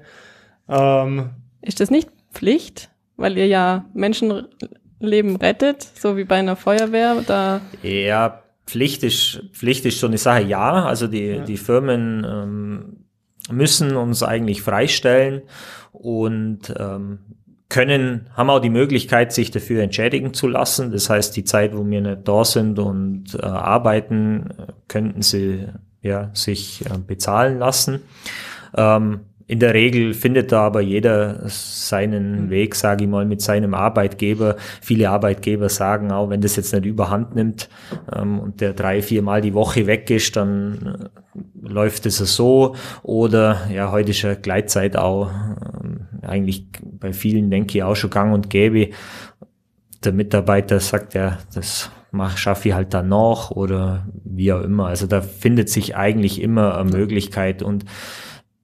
[0.67, 2.89] Ähm, ist das nicht Pflicht?
[3.17, 7.21] Weil ihr ja Menschenleben rettet, so wie bei einer Feuerwehr.
[7.27, 10.85] Da ja, Pflicht ist, Pflicht ist so eine Sache, ja.
[10.85, 11.43] Also die, ja.
[11.43, 12.97] die Firmen ähm,
[13.51, 15.41] müssen uns eigentlich freistellen
[15.91, 17.19] und ähm,
[17.69, 20.91] können, haben auch die Möglichkeit, sich dafür entschädigen zu lassen.
[20.91, 24.49] Das heißt, die Zeit, wo wir nicht da sind und äh, arbeiten,
[24.87, 25.67] könnten sie
[26.01, 28.01] ja, sich äh, bezahlen lassen.
[28.75, 29.21] Ähm,
[29.51, 32.49] in der Regel findet da aber jeder seinen mhm.
[32.51, 34.55] Weg, sage ich mal, mit seinem Arbeitgeber.
[34.81, 37.67] Viele Arbeitgeber sagen auch, wenn das jetzt nicht überhand nimmt
[38.15, 42.77] ähm, und der drei, vier Mal die Woche weg ist, dann äh, läuft es so.
[43.03, 48.09] Oder ja, heute ist ja Gleitzeit auch ähm, eigentlich bei vielen, denke ich, auch schon
[48.09, 48.91] gang und gäbe.
[50.01, 54.87] Der Mitarbeiter sagt ja, das mach, schaffe ich halt dann noch oder wie auch immer.
[54.87, 57.83] Also da findet sich eigentlich immer eine Möglichkeit und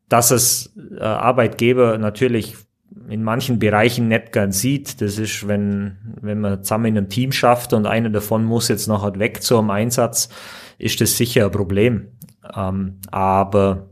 [0.10, 2.56] dass es äh, Arbeitgeber natürlich
[3.10, 5.02] in manchen Bereichen nicht gern sieht.
[5.02, 8.88] Das ist, wenn, wenn man zusammen in einem Team schafft und einer davon muss jetzt
[8.88, 10.30] noch halt weg zu einem Einsatz,
[10.78, 12.08] ist das sicher ein Problem.
[12.56, 13.90] Ähm, aber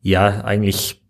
[0.00, 1.02] ja, eigentlich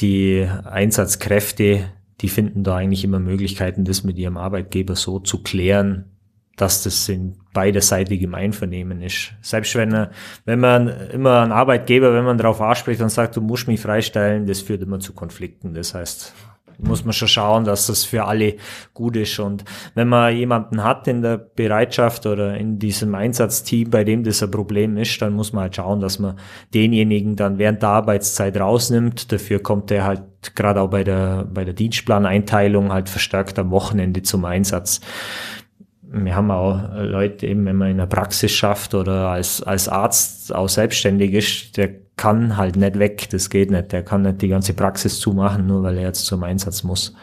[0.00, 6.10] die Einsatzkräfte, die finden da eigentlich immer Möglichkeiten, das mit ihrem Arbeitgeber so zu klären,
[6.56, 9.32] dass das in beiderseitigem Einvernehmen ist.
[9.40, 10.08] Selbst wenn,
[10.44, 14.46] wenn man immer einen Arbeitgeber, wenn man darauf anspricht und sagt, du musst mich freistellen,
[14.46, 15.74] das führt immer zu Konflikten.
[15.74, 16.34] Das heißt,
[16.78, 18.56] muss man schon schauen, dass das für alle
[18.94, 19.38] gut ist.
[19.38, 24.42] Und wenn man jemanden hat in der Bereitschaft oder in diesem Einsatzteam, bei dem das
[24.42, 26.38] ein Problem ist, dann muss man halt schauen, dass man
[26.74, 29.32] denjenigen dann während der Arbeitszeit rausnimmt.
[29.32, 30.22] Dafür kommt er halt
[30.54, 35.00] gerade auch bei der, bei der Dienstplaneinteilung halt verstärkt am Wochenende zum Einsatz
[36.12, 40.54] wir haben auch Leute eben, wenn man in der Praxis schafft oder als, als Arzt
[40.54, 43.92] auch selbstständig ist, der kann halt nicht weg, das geht nicht.
[43.92, 47.14] Der kann nicht die ganze Praxis zumachen, nur weil er jetzt zum Einsatz muss.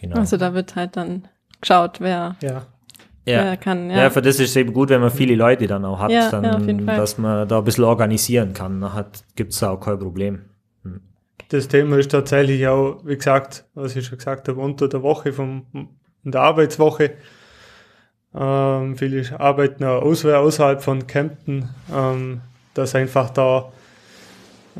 [0.00, 0.16] Genau.
[0.16, 1.28] Also da wird halt dann
[1.60, 2.66] geschaut, wer, ja.
[3.24, 3.56] Ja.
[3.56, 3.88] kann.
[3.88, 3.96] Ja.
[3.98, 6.28] ja, für das ist es eben gut, wenn man viele Leute dann auch hat, ja,
[6.28, 8.80] dann, ja, dass man da ein bisschen organisieren kann.
[8.80, 9.04] Dann
[9.36, 10.40] gibt es da auch kein Problem.
[10.82, 11.00] Hm.
[11.48, 15.32] Das Thema ist tatsächlich auch, wie gesagt, was ich schon gesagt habe, unter der Woche,
[15.32, 15.66] vom,
[16.24, 17.12] in der Arbeitswoche
[18.34, 22.40] ähm, viele arbeiten auch außerhalb von Kempten, ähm,
[22.74, 23.72] dass einfach da,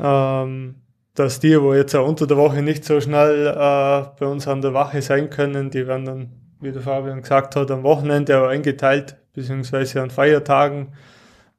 [0.01, 0.75] ähm,
[1.13, 4.61] dass die, wo jetzt auch unter der Woche nicht so schnell äh, bei uns an
[4.61, 8.47] der Wache sein können, die werden dann, wie der Fabian gesagt hat, am Wochenende auch
[8.47, 10.93] eingeteilt, beziehungsweise an Feiertagen.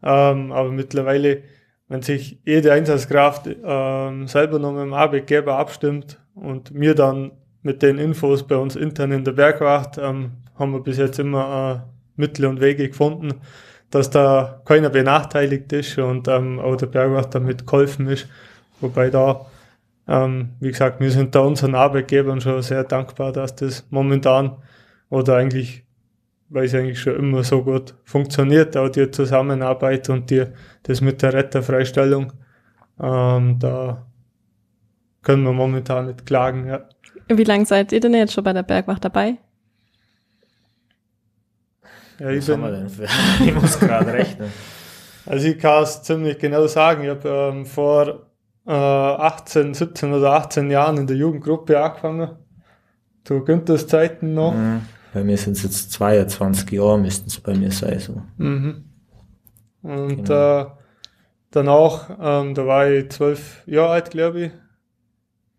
[0.03, 1.43] Ähm, aber mittlerweile,
[1.87, 7.31] wenn sich jede Einsatzkraft ähm, selber noch mit dem Arbeitgeber abstimmt und mir dann
[7.63, 11.85] mit den Infos bei uns intern in der Bergwacht ähm, haben wir bis jetzt immer
[11.87, 13.40] äh, Mittel und Wege gefunden,
[13.90, 18.29] dass da keiner benachteiligt ist und ähm, auch der Bergwacht damit geholfen ist.
[18.81, 19.47] Wobei da,
[20.09, 24.57] ähm, wie gesagt, wir sind da unseren Arbeitgebern schon sehr dankbar, dass das momentan
[25.11, 25.85] oder eigentlich,
[26.49, 30.45] weil es eigentlich schon immer so gut funktioniert, auch die Zusammenarbeit und die,
[30.83, 32.33] das mit der Retterfreistellung,
[33.01, 34.07] ähm, da
[35.23, 36.85] können wir momentan nicht klagen, ja.
[37.29, 39.38] Wie lange seid ihr denn jetzt schon bei der Bergwacht dabei?
[42.18, 42.62] Ja, ich, bin,
[43.44, 44.53] ich muss gerade rechnen.
[45.27, 47.05] Also ich kann es ziemlich genau sagen.
[47.05, 48.27] Ich habe ähm, vor
[48.66, 52.31] äh, 18, 17 oder 18 Jahren in der Jugendgruppe angefangen.
[53.24, 54.55] Zu Günthers Zeiten noch.
[54.55, 54.83] Mhm.
[55.14, 57.98] Bei mir sind es jetzt 22 Jahre, müssten es bei mir sein.
[58.00, 58.22] So.
[58.37, 58.85] Mhm.
[59.83, 60.61] Und genau.
[60.61, 60.66] äh,
[61.50, 64.50] danach, ähm, da war ich zwölf Jahre alt, glaube ich.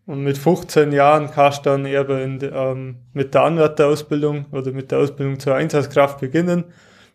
[0.06, 4.98] Und mit 15 Jahren kannst du dann eben ähm, mit der Anwärterausbildung oder mit der
[4.98, 6.64] Ausbildung zur Einsatzkraft beginnen.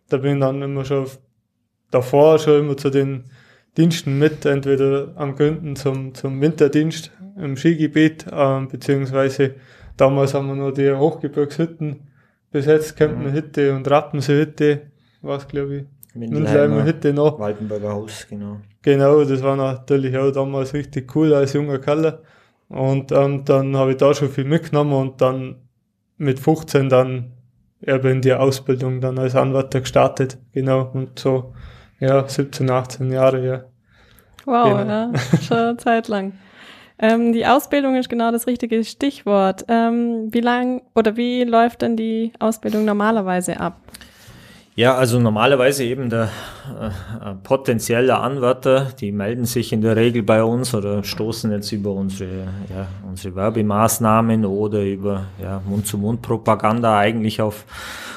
[0.10, 1.08] Da bin ich dann immer schon
[1.89, 3.25] davor schon immer zu den
[3.77, 9.56] Diensten mit, entweder am Gründen zum, zum Winterdienst im Skigebiet, ähm, beziehungsweise
[9.95, 12.08] damals haben wir nur die Hochgebirgshütten
[12.51, 13.77] besetzt, Kempenhütte mhm.
[13.77, 14.82] und Rappenseehütte,
[15.21, 15.86] was glaube ich.
[16.13, 17.39] Münzheimer Hütte noch.
[17.39, 18.58] Waldenberger Haus, genau.
[18.82, 22.21] Genau, das war natürlich auch damals richtig cool als junger Keller.
[22.72, 25.56] Und ähm, dann habe ich da schon viel mitgenommen und dann
[26.18, 27.34] mit 15 dann
[27.86, 30.38] eben in die Ausbildung dann als Anwärter gestartet.
[30.54, 30.90] Genau.
[30.94, 31.54] Und so,
[32.00, 33.64] ja, 17, 18 Jahre, ja.
[34.46, 34.84] Wow, genau.
[34.90, 36.34] ja, schon eine Zeit lang.
[36.98, 39.66] Ähm, die Ausbildung ist genau das richtige Stichwort.
[39.68, 43.82] Ähm, wie lang oder wie läuft denn die Ausbildung normalerweise ab?
[44.74, 46.30] Ja, also normalerweise eben der
[46.80, 51.92] äh, potenzielle Anwärter, die melden sich in der Regel bei uns oder stoßen jetzt über
[51.92, 57.66] unsere, ja, unsere Werbemaßnahmen oder über ja, Mund-zu-Mund-Propaganda eigentlich auf,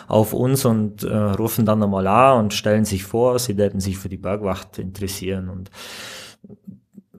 [0.06, 3.98] auf uns und äh, rufen dann einmal an und stellen sich vor, sie hätten sich
[3.98, 5.72] für die Bergwacht interessieren und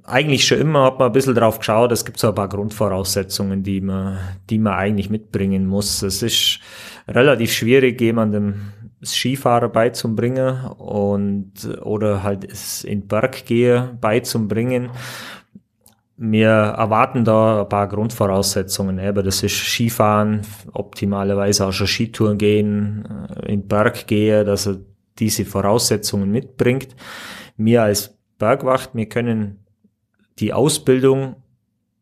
[0.05, 3.63] eigentlich schon immer hat man ein bisschen drauf geschaut, es gibt so ein paar Grundvoraussetzungen,
[3.63, 4.17] die man,
[4.49, 6.03] die man eigentlich mitbringen muss.
[6.03, 6.59] Es ist
[7.07, 8.73] relativ schwierig, jemandem
[9.05, 14.89] Skifahrer beizubringen und oder halt es in Berg gehe beizubringen.
[16.17, 20.41] Wir erwarten da ein paar Grundvoraussetzungen, aber das ist Skifahren,
[20.71, 24.77] optimalerweise auch schon Skitouren gehen, äh, in Berg gehe, dass er
[25.19, 26.95] diese Voraussetzungen mitbringt.
[27.57, 29.65] Wir als Bergwacht, wir können
[30.39, 31.37] die Ausbildung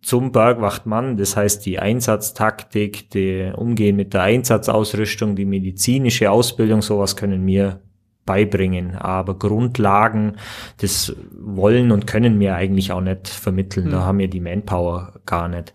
[0.04, 7.16] zum Bergwachtmann, das heißt die Einsatztaktik, die Umgehen mit der Einsatzausrüstung, die medizinische Ausbildung, sowas
[7.16, 7.80] können wir
[8.26, 8.96] beibringen.
[8.96, 10.38] Aber Grundlagen,
[10.78, 13.88] das wollen und können wir eigentlich auch nicht vermitteln.
[13.88, 13.92] Mhm.
[13.92, 14.06] Da hm.
[14.06, 15.74] haben wir die Manpower gar nicht.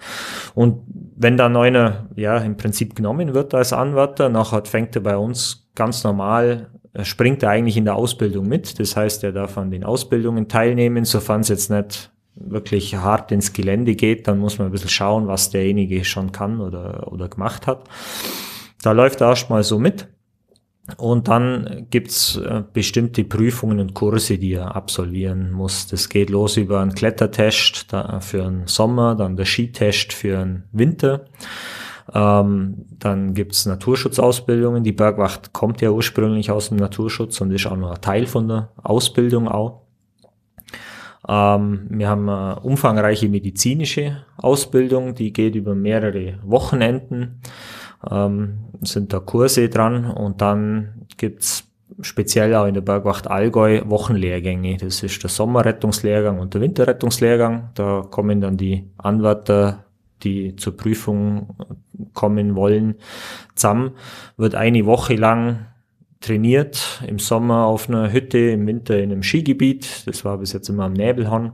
[0.54, 0.82] Und
[1.16, 5.68] wenn da einer, ja, im Prinzip genommen wird als Anwärter, nachher fängt er bei uns
[5.74, 6.70] ganz normal
[7.02, 8.78] springt er eigentlich in der Ausbildung mit.
[8.80, 12.10] Das heißt, er darf an den Ausbildungen teilnehmen, sofern es jetzt nicht
[12.40, 16.60] wirklich hart ins Gelände geht, dann muss man ein bisschen schauen, was derjenige schon kann
[16.60, 17.84] oder, oder gemacht hat.
[18.82, 20.08] Da läuft er erstmal so mit.
[20.96, 25.86] Und dann gibt's äh, bestimmte Prüfungen und Kurse, die er absolvieren muss.
[25.86, 31.26] Das geht los über einen Klettertest für den Sommer, dann der Skitest für den Winter.
[32.14, 34.82] Ähm, dann gibt's Naturschutzausbildungen.
[34.82, 38.48] Die Bergwacht kommt ja ursprünglich aus dem Naturschutz und ist auch noch ein Teil von
[38.48, 39.87] der Ausbildung auch.
[41.26, 47.40] Ähm, wir haben eine umfangreiche medizinische Ausbildung, die geht über mehrere Wochenenden,
[48.08, 51.64] ähm, sind da Kurse dran und dann gibt's
[52.00, 54.76] speziell auch in der Bergwacht Allgäu Wochenlehrgänge.
[54.76, 57.70] Das ist der Sommerrettungslehrgang und der Winterrettungslehrgang.
[57.74, 59.84] Da kommen dann die Anwärter,
[60.22, 61.56] die zur Prüfung
[62.12, 62.96] kommen wollen,
[63.54, 63.92] zusammen.
[64.36, 65.66] Wird eine Woche lang
[66.20, 70.06] trainiert, im Sommer auf einer Hütte, im Winter in einem Skigebiet.
[70.06, 71.52] Das war bis jetzt immer am Nebelhorn.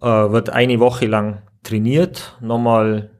[0.00, 3.10] Äh, wird eine Woche lang trainiert, nochmal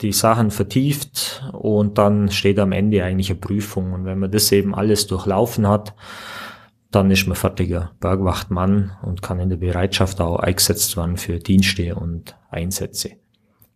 [0.00, 3.92] die Sachen vertieft und dann steht am Ende eigentlich eine Prüfung.
[3.92, 5.94] Und wenn man das eben alles durchlaufen hat,
[6.90, 11.94] dann ist man fertiger Bergwachtmann und kann in der Bereitschaft auch eingesetzt werden für Dienste
[11.94, 13.12] und Einsätze.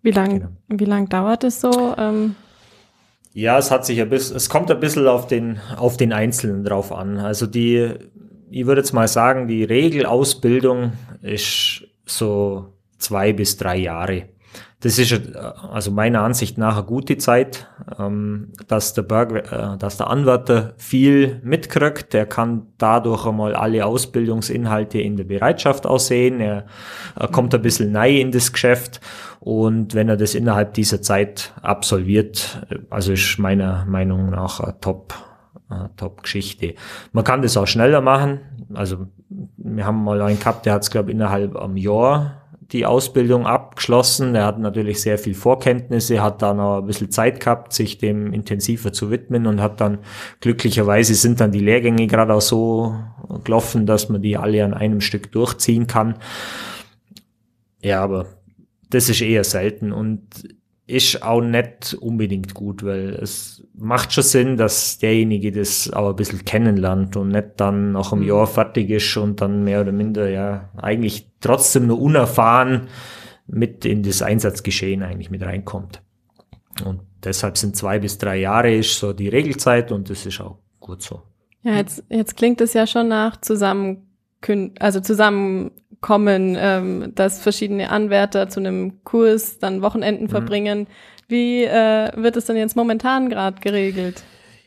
[0.03, 0.51] Wie lange genau.
[0.69, 1.95] wie lang dauert es so?
[1.97, 2.37] Ähm
[3.37, 6.65] ja, es hat sich ein bisschen, es kommt ein bisschen auf den, auf den Einzelnen
[6.65, 7.19] drauf an.
[7.19, 7.91] Also die,
[8.51, 14.31] ich würde jetzt mal sagen, die Regelausbildung ist so zwei bis drei Jahre.
[14.81, 15.33] Das ist äh,
[15.73, 17.67] also meiner Ansicht nach eine gute Zeit,
[17.99, 22.13] ähm, dass der Berg, äh, dass der Anwärter viel mitkriegt.
[22.13, 26.41] Der kann dadurch einmal alle Ausbildungsinhalte in der Bereitschaft aussehen.
[26.41, 26.67] Er,
[27.19, 29.01] er kommt ein bisschen neu in das Geschäft
[29.41, 35.15] und wenn er das innerhalb dieser Zeit absolviert, also ist meiner Meinung nach eine Top,
[35.69, 36.75] eine Top-Geschichte.
[37.13, 38.41] Man kann das auch schneller machen.
[38.75, 39.07] Also
[39.57, 44.35] wir haben mal einen gehabt, der hat es glaube innerhalb einem Jahr die Ausbildung abgeschlossen.
[44.35, 48.33] Er hat natürlich sehr viel Vorkenntnisse, hat dann auch ein bisschen Zeit gehabt, sich dem
[48.33, 49.99] intensiver zu widmen und hat dann
[50.41, 52.97] glücklicherweise sind dann die Lehrgänge gerade auch so
[53.45, 56.17] gelaufen, dass man die alle an einem Stück durchziehen kann.
[57.83, 58.27] Ja, aber
[58.91, 60.56] das ist eher selten und
[60.87, 66.17] ist auch nicht unbedingt gut, weil es macht schon Sinn, dass derjenige das auch ein
[66.17, 68.29] bisschen kennenlernt und nicht dann nach einem mhm.
[68.29, 72.89] Jahr fertig ist und dann mehr oder minder ja eigentlich trotzdem nur unerfahren
[73.49, 76.03] mit in das Einsatzgeschehen eigentlich mit reinkommt.
[76.85, 80.59] Und deshalb sind zwei bis drei Jahre ist so die Regelzeit und das ist auch
[80.79, 81.23] gut so.
[81.63, 84.09] Ja, jetzt, jetzt klingt es ja schon nach zusammen,
[84.79, 85.73] also zusammen
[86.07, 90.31] kommen, ähm, dass verschiedene Anwärter zu einem Kurs dann Wochenenden mhm.
[90.31, 90.87] verbringen.
[91.27, 94.23] Wie äh, wird es denn jetzt momentan gerade geregelt?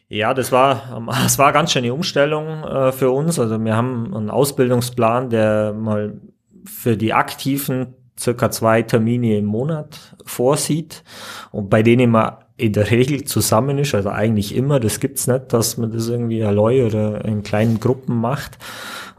[0.09, 3.39] Ja, das war, das war ganz schön eine Umstellung äh, für uns.
[3.39, 6.19] Also wir haben einen Ausbildungsplan, der mal
[6.65, 11.05] für die Aktiven circa zwei Termine im Monat vorsieht
[11.51, 15.53] und bei denen man in der Regel zusammen ist, also eigentlich immer, das gibt's nicht,
[15.53, 18.57] dass man das irgendwie allein oder in kleinen Gruppen macht.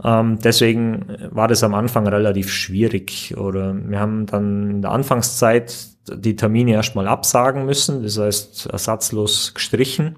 [0.05, 3.34] Ähm, deswegen war das am Anfang relativ schwierig.
[3.38, 5.74] Oder wir haben dann in der Anfangszeit
[6.12, 10.16] die Termine erstmal absagen müssen, das heißt ersatzlos gestrichen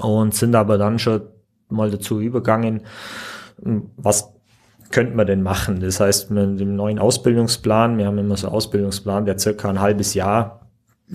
[0.00, 1.22] und sind aber dann schon
[1.68, 2.82] mal dazu übergangen,
[3.96, 4.32] was
[4.90, 5.80] könnte man denn machen?
[5.80, 9.80] Das heißt, mit dem neuen Ausbildungsplan, wir haben immer so einen Ausbildungsplan, der circa ein
[9.80, 10.61] halbes Jahr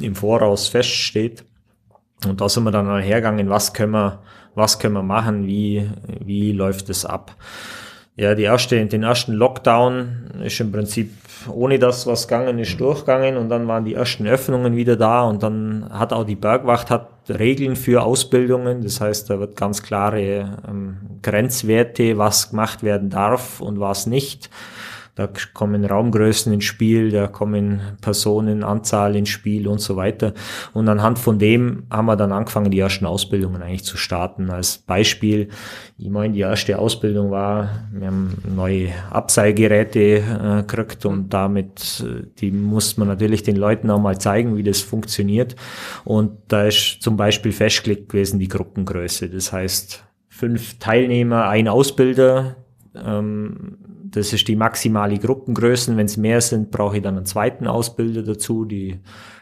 [0.02, 1.44] im Voraus feststeht.
[2.26, 4.20] Und da sind wir dann hergegangen, was können wir,
[4.56, 5.90] was können wir machen, wie,
[6.24, 7.36] wie läuft es ab?
[8.16, 11.12] Ja, die erste, den ersten Lockdown ist im Prinzip
[11.52, 15.44] ohne das, was gegangen ist, durchgegangen und dann waren die ersten Öffnungen wieder da und
[15.44, 18.82] dann hat auch die Bergwacht hat Regeln für Ausbildungen.
[18.82, 24.50] Das heißt, da wird ganz klare ähm, Grenzwerte, was gemacht werden darf und was nicht.
[25.18, 30.36] Da kommen Raumgrößen ins Spiel, da kommen Personenanzahl ins Spiel und so weiter.
[30.74, 34.52] Und anhand von dem haben wir dann angefangen, die ersten Ausbildungen eigentlich zu starten.
[34.52, 35.50] Als Beispiel,
[35.98, 42.28] ich meine, die erste Ausbildung war, wir haben neue Abseilgeräte äh, gekriegt und damit, äh,
[42.38, 45.56] die muss man natürlich den Leuten auch mal zeigen, wie das funktioniert.
[46.04, 49.30] Und da ist zum Beispiel festgelegt gewesen die Gruppengröße.
[49.30, 52.58] Das heißt, fünf Teilnehmer, ein Ausbilder,
[52.94, 53.78] ähm,
[54.18, 55.96] das ist die maximale Gruppengröße.
[55.96, 58.66] Wenn es mehr sind, brauche ich dann einen zweiten Ausbilder dazu.
[58.66, 59.00] Die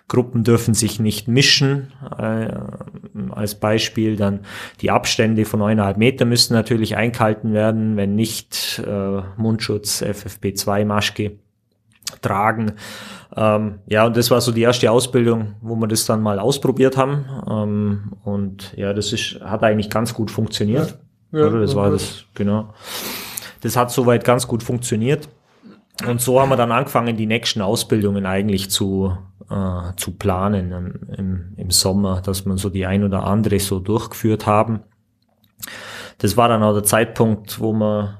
[0.07, 1.93] Gruppen dürfen sich nicht mischen.
[2.17, 2.49] Äh,
[3.31, 4.41] als Beispiel dann
[4.81, 7.97] die Abstände von eineinhalb Meter müssen natürlich eingehalten werden.
[7.97, 11.39] Wenn nicht, äh, Mundschutz, FFP2-Maske
[12.21, 12.73] tragen.
[13.35, 16.97] Ähm, ja, und das war so die erste Ausbildung, wo wir das dann mal ausprobiert
[16.97, 17.25] haben.
[17.49, 20.99] Ähm, und ja, das ist, hat eigentlich ganz gut funktioniert.
[21.31, 22.73] Ja, ja, das war das, genau.
[23.65, 25.27] Das hat soweit ganz gut funktioniert.
[26.07, 29.17] Und so haben wir dann angefangen, die nächsten Ausbildungen eigentlich zu,
[29.49, 30.71] äh, zu planen
[31.17, 34.81] im, im Sommer, dass man so die ein oder andere so durchgeführt haben.
[36.19, 38.19] Das war dann auch der Zeitpunkt, wo wir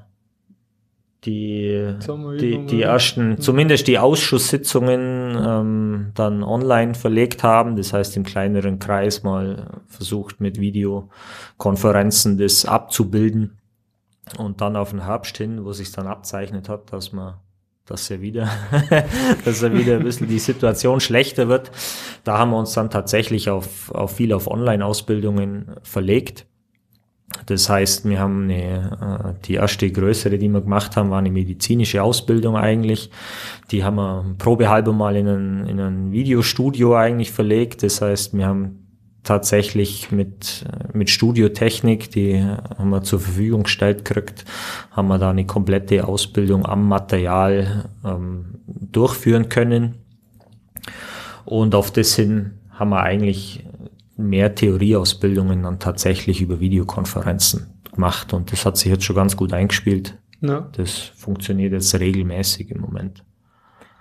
[1.24, 1.94] die,
[2.40, 7.76] die, die ersten, zumindest die Ausschusssitzungen ähm, dann online verlegt haben.
[7.76, 13.58] Das heißt, im kleineren Kreis mal versucht mit Videokonferenzen das abzubilden.
[14.38, 17.34] Und dann auf den Herbst hin, wo sich dann abzeichnet hat, dass man
[17.86, 18.48] dass er wieder,
[19.44, 21.70] dass er wieder ein bisschen die Situation schlechter wird.
[22.24, 26.46] Da haben wir uns dann tatsächlich auf, auf viel auf Online-Ausbildungen verlegt.
[27.46, 31.30] Das heißt, wir haben eine, äh, die erste größere, die wir gemacht haben, war eine
[31.30, 33.10] medizinische Ausbildung eigentlich.
[33.70, 37.82] Die haben wir probehalber mal in ein, in ein Videostudio eigentlich verlegt.
[37.82, 38.85] Das heißt, wir haben
[39.26, 40.64] tatsächlich mit,
[40.94, 44.44] mit Studiotechnik, die haben wir zur Verfügung gestellt gekriegt,
[44.92, 49.96] haben wir da eine komplette Ausbildung am Material ähm, durchführen können.
[51.44, 53.64] Und auf das hin haben wir eigentlich
[54.16, 58.32] mehr Theorieausbildungen dann tatsächlich über Videokonferenzen gemacht.
[58.32, 60.16] Und das hat sich jetzt schon ganz gut eingespielt.
[60.40, 60.68] Ja.
[60.76, 63.22] Das funktioniert jetzt regelmäßig im Moment.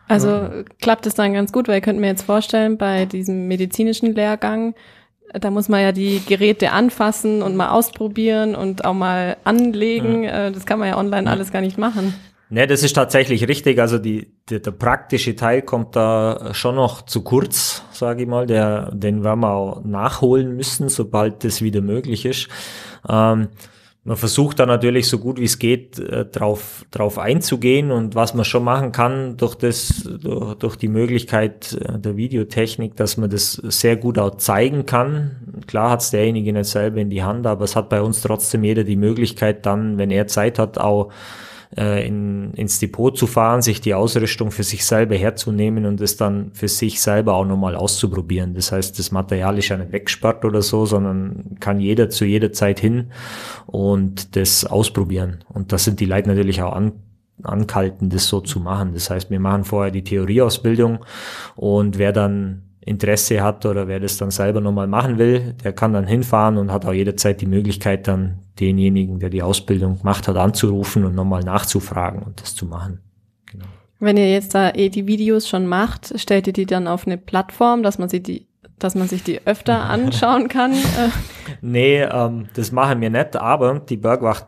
[0.07, 4.13] Also klappt es dann ganz gut, weil ihr könnt mir jetzt vorstellen, bei diesem medizinischen
[4.13, 4.75] Lehrgang,
[5.33, 10.23] da muss man ja die Geräte anfassen und mal ausprobieren und auch mal anlegen.
[10.23, 10.47] Ja.
[10.47, 12.13] Äh, das kann man ja online alles gar nicht machen.
[12.49, 13.79] Ne, das ist tatsächlich richtig.
[13.79, 18.45] Also die, der, der praktische Teil kommt da schon noch zu kurz, sage ich mal.
[18.45, 22.47] Der, den werden wir auch nachholen müssen, sobald das wieder möglich ist.
[23.09, 23.49] Ähm,
[24.05, 28.35] man versucht da natürlich so gut wie es geht äh, drauf, drauf einzugehen und was
[28.35, 33.31] man schon machen kann durch das, durch, durch die Möglichkeit äh, der Videotechnik, dass man
[33.31, 35.31] das sehr gut auch zeigen kann.
[35.65, 38.63] Klar hat es derjenige nicht selber in die Hand, aber es hat bei uns trotzdem
[38.63, 41.11] jeder die Möglichkeit dann, wenn er Zeit hat, auch
[41.77, 46.17] äh, in, ins Depot zu fahren, sich die Ausrüstung für sich selber herzunehmen und es
[46.17, 48.53] dann für sich selber auch nochmal auszuprobieren.
[48.53, 52.51] Das heißt, das Material ist ja nicht weggesperrt oder so, sondern kann jeder zu jeder
[52.51, 53.11] Zeit hin
[53.65, 55.43] und das ausprobieren.
[55.49, 56.93] Und das sind die Leute natürlich auch an,
[57.43, 58.93] ankalten, das so zu machen.
[58.93, 60.99] Das heißt, wir machen vorher die Theorieausbildung
[61.55, 65.93] und wer dann Interesse hat oder wer das dann selber nochmal machen will, der kann
[65.93, 70.37] dann hinfahren und hat auch jederzeit die Möglichkeit, dann denjenigen, der die Ausbildung gemacht hat,
[70.37, 72.99] anzurufen und nochmal nachzufragen und das zu machen.
[73.51, 73.65] Genau.
[73.99, 77.17] Wenn ihr jetzt da eh die Videos schon macht, stellt ihr die dann auf eine
[77.17, 80.73] Plattform, dass man sie die dass man sich die öfter anschauen kann?
[81.61, 84.47] nee, ähm, das machen wir nicht, aber die Bergwacht,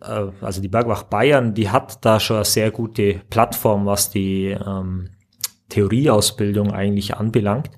[0.00, 4.56] äh, also die Bergwacht Bayern, die hat da schon eine sehr gute Plattform, was die
[4.64, 5.10] ähm,
[5.74, 7.70] Theorieausbildung eigentlich anbelangt.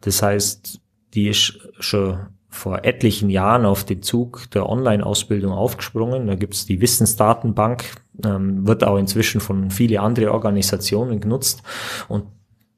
[0.00, 0.80] Das heißt,
[1.12, 6.26] die ist schon vor etlichen Jahren auf den Zug der Online-Ausbildung aufgesprungen.
[6.26, 7.84] Da gibt's die Wissensdatenbank,
[8.24, 11.62] ähm, wird auch inzwischen von viele andere Organisationen genutzt.
[12.08, 12.26] Und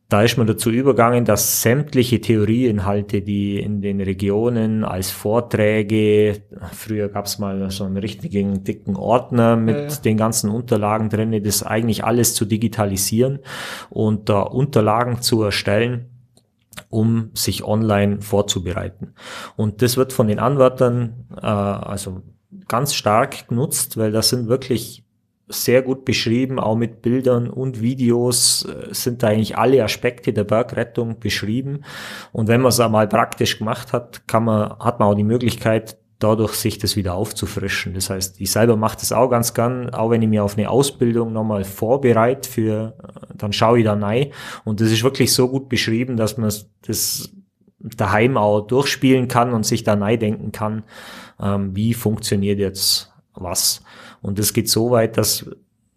[0.08, 6.42] da ist man dazu übergegangen, dass sämtliche Theorieinhalte, die in den Regionen als Vorträge,
[6.72, 9.96] früher gab es mal so einen richtigen dicken Ordner mit ja.
[9.98, 13.40] den ganzen Unterlagen drin, das eigentlich alles zu digitalisieren
[13.90, 16.06] und da Unterlagen zu erstellen,
[16.88, 19.14] um sich online vorzubereiten.
[19.56, 22.22] Und das wird von den Anwärtern äh, also
[22.68, 25.05] ganz stark genutzt, weil das sind wirklich
[25.48, 30.44] sehr gut beschrieben, auch mit Bildern und Videos äh, sind da eigentlich alle Aspekte der
[30.44, 31.82] Bergrettung beschrieben.
[32.32, 35.98] Und wenn man es einmal praktisch gemacht hat, kann man, hat man auch die Möglichkeit,
[36.18, 37.94] dadurch sich das wieder aufzufrischen.
[37.94, 40.70] Das heißt, ich selber mache das auch ganz gern, auch wenn ich mir auf eine
[40.70, 44.32] Ausbildung nochmal vorbereite für, äh, dann schaue ich da rein.
[44.64, 46.52] Und das ist wirklich so gut beschrieben, dass man
[46.86, 47.30] das
[47.78, 50.82] daheim auch durchspielen kann und sich da neu denken kann,
[51.40, 53.82] ähm, wie funktioniert jetzt was.
[54.26, 55.48] Und das geht so weit, dass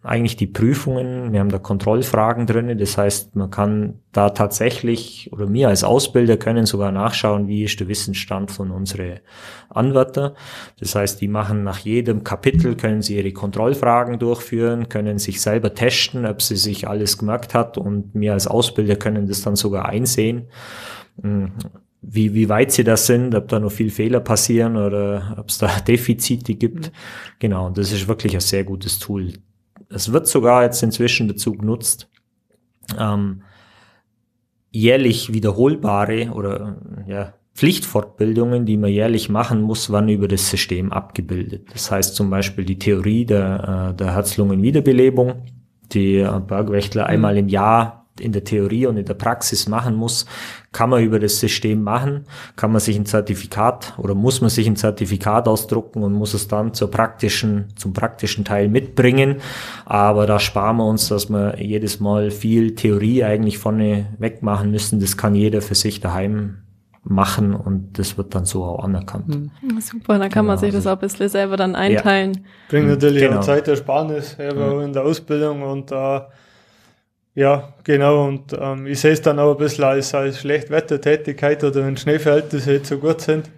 [0.02, 5.52] eigentlich die Prüfungen, wir haben da Kontrollfragen drin, das heißt, man kann da tatsächlich, oder
[5.52, 9.20] wir als Ausbilder können sogar nachschauen, wie ist der Wissensstand von unseren
[9.70, 10.36] Anwärter.
[10.80, 15.74] Das heißt, die machen nach jedem Kapitel, können sie ihre Kontrollfragen durchführen, können sich selber
[15.74, 17.78] testen, ob sie sich alles gemerkt hat.
[17.78, 20.48] Und wir als Ausbilder können das dann sogar einsehen
[22.02, 25.58] wie, wie weit sie das sind, ob da noch viel Fehler passieren oder ob es
[25.58, 26.88] da Defizite gibt.
[26.88, 26.92] Mhm.
[27.40, 29.34] Genau, und das ist wirklich ein sehr gutes Tool.
[29.90, 32.10] Es wird sogar jetzt inzwischen dazu genutzt,
[32.98, 33.42] ähm,
[34.72, 36.78] jährlich wiederholbare oder
[37.08, 41.68] ja, Pflichtfortbildungen, die man jährlich machen muss, werden über das System abgebildet.
[41.74, 45.44] Das heißt zum Beispiel die Theorie der, äh, der Herz-Lungen-Wiederbelebung,
[45.92, 47.10] die Bergwächtler mhm.
[47.10, 50.26] einmal im Jahr in der Theorie und in der Praxis machen muss,
[50.72, 54.68] kann man über das System machen, kann man sich ein Zertifikat oder muss man sich
[54.68, 59.38] ein Zertifikat ausdrucken und muss es dann zur praktischen, zum praktischen Teil mitbringen.
[59.86, 65.00] Aber da sparen wir uns, dass wir jedes Mal viel Theorie eigentlich vorne wegmachen müssen.
[65.00, 66.60] Das kann jeder für sich daheim
[67.04, 69.30] machen und das wird dann so auch anerkannt.
[69.30, 69.82] Mhm.
[69.82, 72.34] Super, dann kann genau, man sich das auch ein bisschen selber dann einteilen.
[72.34, 72.42] Ja.
[72.70, 73.40] Bringt natürlich genau.
[73.40, 74.82] auch Zeitersparnis ja.
[74.84, 76.22] in der Ausbildung und äh,
[77.40, 78.28] ja, genau.
[78.28, 82.74] Und ähm, ich sehe es dann auch ein bisschen als, als Schlechtwettertätigkeit oder wenn Schneeverhältnisse
[82.74, 83.50] jetzt so gut sind,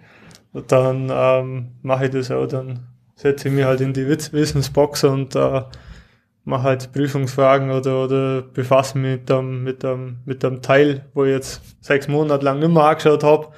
[0.68, 2.46] dann ähm, mache ich das auch.
[2.46, 5.62] Dann setze ich mich halt in die Wissensbox und äh,
[6.44, 11.24] mache halt Prüfungsfragen oder, oder befasse mich mit dem, mit, dem, mit dem Teil, wo
[11.24, 13.48] ich jetzt sechs Monate lang nicht mehr angeschaut habe,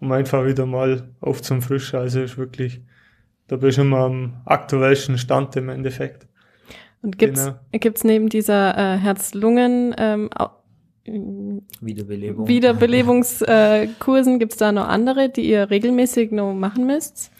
[0.00, 1.98] um einfach wieder mal aufzufrischen.
[1.98, 2.80] Also ist wirklich,
[3.48, 6.26] da bin ich immer am aktuellsten Stand im Endeffekt.
[7.04, 7.56] Und gibt's genau.
[7.72, 10.30] gibt's neben dieser äh, Herz-Lungen ähm,
[11.80, 12.48] Wiederbelebung.
[12.48, 17.30] Wiederbelebungskursen, äh, gibt's da noch andere, die ihr regelmäßig noch machen müsst?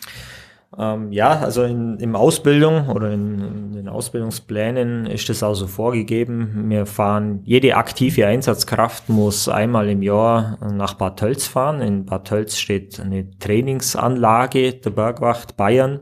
[0.76, 5.66] Ähm, ja, also in, in Ausbildung oder in, in, den Ausbildungsplänen ist das auch so
[5.66, 6.68] vorgegeben.
[6.68, 11.80] Wir fahren, jede aktive Einsatzkraft muss einmal im Jahr nach Bad Tölz fahren.
[11.80, 16.00] In Bad Tölz steht eine Trainingsanlage der Bergwacht Bayern.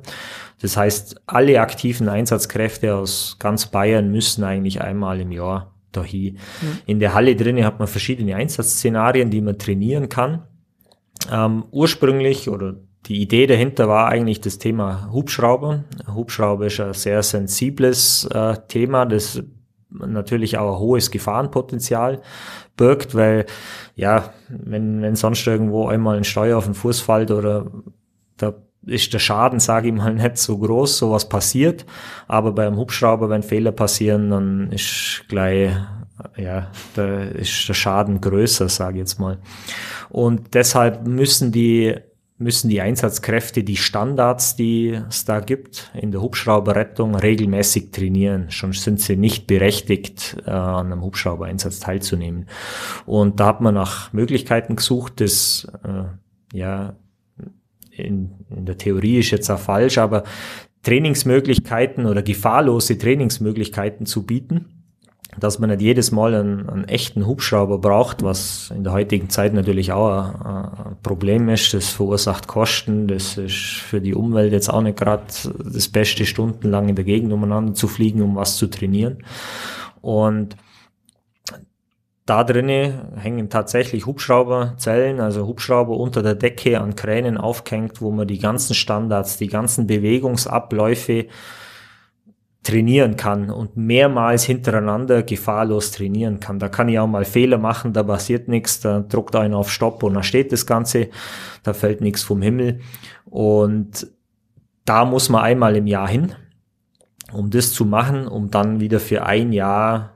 [0.63, 6.35] Das heißt, alle aktiven Einsatzkräfte aus ganz Bayern müssen eigentlich einmal im Jahr dahin.
[6.35, 6.79] Mhm.
[6.87, 10.45] In der Halle drinnen hat man verschiedene Einsatzszenarien, die man trainieren kann.
[11.31, 15.85] Ähm, ursprünglich oder die Idee dahinter war eigentlich das Thema Hubschrauber.
[16.15, 19.43] Hubschrauber ist ein sehr sensibles äh, Thema, das
[19.91, 22.23] natürlich auch ein hohes Gefahrenpotenzial
[22.77, 23.47] birgt, weil
[23.97, 27.71] ja, wenn, wenn sonst irgendwo einmal ein Steuer auf den Fuß fällt oder
[28.37, 28.55] da
[28.85, 31.85] ist der Schaden, sage ich mal, nicht so groß, sowas passiert.
[32.29, 35.71] Aber beim Hubschrauber, wenn Fehler passieren, dann ist gleich,
[36.37, 39.39] ja, da ist der Schaden größer, sage ich jetzt mal.
[40.09, 41.95] Und deshalb müssen die
[42.43, 48.51] müssen die Einsatzkräfte die Standards, die es da gibt, in der Hubschrauberrettung regelmäßig trainieren.
[48.51, 52.47] Schon sind sie nicht berechtigt, äh, an einem Hubschraubereinsatz teilzunehmen.
[53.07, 56.97] Und da hat man nach Möglichkeiten gesucht, das äh, ja
[58.03, 60.25] in, in der Theorie ist jetzt auch falsch, aber
[60.83, 64.67] Trainingsmöglichkeiten oder gefahrlose Trainingsmöglichkeiten zu bieten
[65.39, 69.55] dass man nicht jedes Mal einen, einen, echten Hubschrauber braucht, was in der heutigen Zeit
[69.55, 71.73] natürlich auch ein, ein, Problem ist.
[71.75, 73.09] Das verursacht Kosten.
[73.09, 75.25] Das ist für die Umwelt jetzt auch nicht gerade
[75.65, 79.19] das Beste, stundenlang in der Gegend umeinander zu fliegen, um was zu trainieren.
[80.03, 80.57] Und
[82.25, 88.29] da drinnen hängen tatsächlich Hubschrauberzellen, also Hubschrauber unter der Decke an Kränen aufgehängt, wo man
[88.29, 91.27] die ganzen Standards, die ganzen Bewegungsabläufe
[92.63, 96.61] trainieren kann und mehrmals hintereinander gefahrlos trainieren kann.
[96.61, 100.05] Da kann ich auch mal Fehler machen, da passiert nichts, da druckt einer auf Stopp
[100.05, 101.09] und da steht das Ganze,
[101.65, 102.81] da fällt nichts vom Himmel.
[103.25, 104.07] Und
[104.85, 106.37] da muss man einmal im Jahr hin,
[107.33, 110.12] um das zu machen, um dann wieder für ein Jahr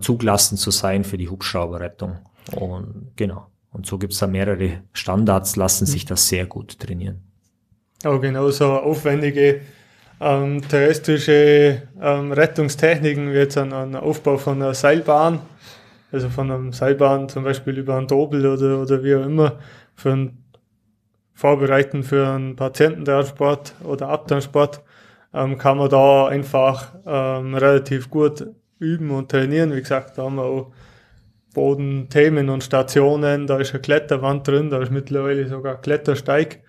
[0.00, 2.18] zugelassen zu sein für die Hubschrauberrettung.
[2.52, 3.46] Und genau.
[3.72, 7.22] Und so gibt's da mehrere Standards, lassen sich das sehr gut trainieren.
[8.04, 9.62] Aber genauso aufwendige
[10.20, 15.40] ähm, terrestrische ähm, Rettungstechniken, wie jetzt ein, ein Aufbau von einer Seilbahn,
[16.12, 19.58] also von einer Seilbahn zum Beispiel über einen Dobel oder, oder wie auch immer,
[19.96, 20.44] für ein
[21.34, 24.82] Vorbereiten für einen Patiententransport oder Abtransport,
[25.32, 28.46] ähm, kann man da einfach ähm, relativ gut
[28.84, 29.74] üben und trainieren.
[29.74, 30.72] Wie gesagt, da haben wir auch
[31.54, 36.62] Bodenthemen und Stationen, da ist eine Kletterwand drin, da ist mittlerweile sogar ein Klettersteig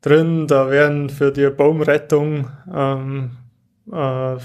[0.00, 0.46] drin.
[0.46, 3.30] Da werden für die Baumrettung, ähm,
[3.88, 4.36] äh,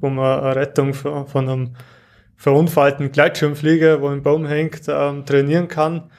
[0.00, 1.74] wo man eine Rettung von einem
[2.36, 6.10] verunfallten Gleitschirmflieger, wo ein Baum hängt, ähm, trainieren kann.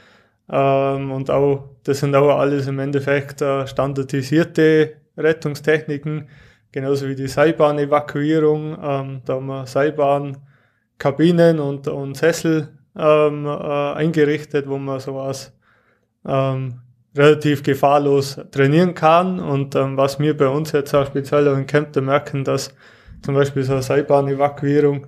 [0.49, 6.27] Ähm, und auch, das sind auch alles im Endeffekt äh, standardisierte Rettungstechniken,
[6.71, 8.77] genauso wie die Seilbahnevakuierung.
[8.81, 15.53] Ähm, da haben wir Seilbahnkabinen und, und Sessel ähm, äh, eingerichtet, wo man sowas
[16.25, 16.81] ähm,
[17.15, 19.39] relativ gefahrlos trainieren kann.
[19.39, 22.73] Und ähm, was wir bei uns jetzt auch speziell in Kempten merken, dass
[23.21, 25.07] zum Beispiel so eine Seilbahnevakuierung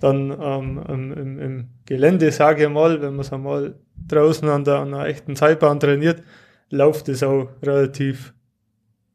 [0.00, 3.74] dann ähm, im, im, Gelände, sage ich mal, wenn man es einmal
[4.08, 6.22] draußen an, der, an einer echten Seilbahn trainiert,
[6.70, 8.32] läuft es auch relativ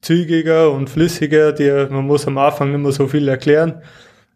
[0.08, 1.52] zügiger und flüssiger.
[1.52, 3.82] Die, man muss am Anfang nicht mehr so viel erklären.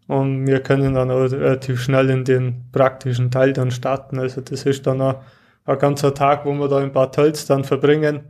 [0.06, 4.18] Und wir können dann auch relativ schnell in den praktischen Teil dann starten.
[4.18, 5.22] Also das ist dann auch
[5.64, 8.20] ein ganzer Tag, wo wir da in Bad Tölz dann verbringen,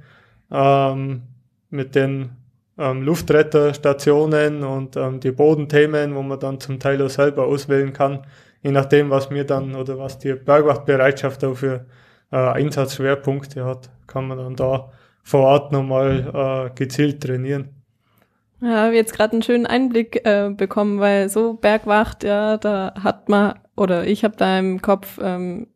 [0.50, 1.22] ähm,
[1.70, 2.30] mit den
[2.78, 8.24] ähm, Luftretterstationen und ähm, die Bodenthemen, wo man dann zum Teil auch selber auswählen kann,
[8.62, 11.86] je nachdem, was mir dann oder was die Bergwachtbereitschaft auch für
[12.30, 14.90] äh, Einsatzschwerpunkte hat, kann man dann da
[15.22, 17.70] vor Ort nochmal äh, gezielt trainieren.
[18.60, 23.28] Ja, habe jetzt gerade einen schönen Einblick äh, bekommen, weil so Bergwacht, ja, da hat
[23.28, 25.66] man, oder ich habe da im Kopf ähm,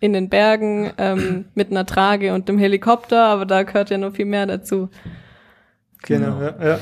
[0.00, 4.14] in den Bergen ähm, mit einer Trage und einem Helikopter, aber da gehört ja noch
[4.14, 4.88] viel mehr dazu.
[6.02, 6.40] Genau, genau.
[6.40, 6.68] ja.
[6.68, 6.78] ja.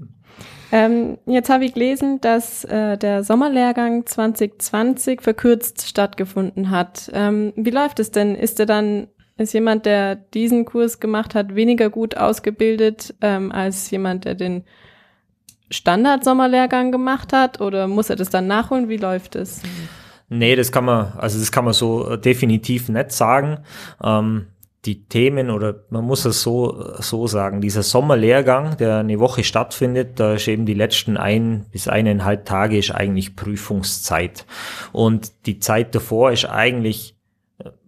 [0.72, 7.10] ähm, jetzt habe ich gelesen, dass äh, der Sommerlehrgang 2020 verkürzt stattgefunden hat.
[7.12, 8.36] Ähm, wie läuft es denn?
[8.36, 9.08] Ist er dann,
[9.38, 14.64] ist jemand, der diesen Kurs gemacht hat, weniger gut ausgebildet ähm, als jemand, der den
[15.70, 17.60] Standard-Sommerlehrgang gemacht hat?
[17.60, 18.88] Oder muss er das dann nachholen?
[18.88, 19.62] Wie läuft es?
[20.28, 23.58] Nee, das kann man, also das kann man so äh, definitiv nicht sagen.
[24.02, 24.46] Ähm,
[24.86, 30.20] die Themen oder man muss es so, so sagen, dieser Sommerlehrgang, der eine Woche stattfindet,
[30.20, 34.46] da ist eben die letzten ein bis eineinhalb Tage ist eigentlich Prüfungszeit.
[34.92, 37.15] Und die Zeit davor ist eigentlich äh,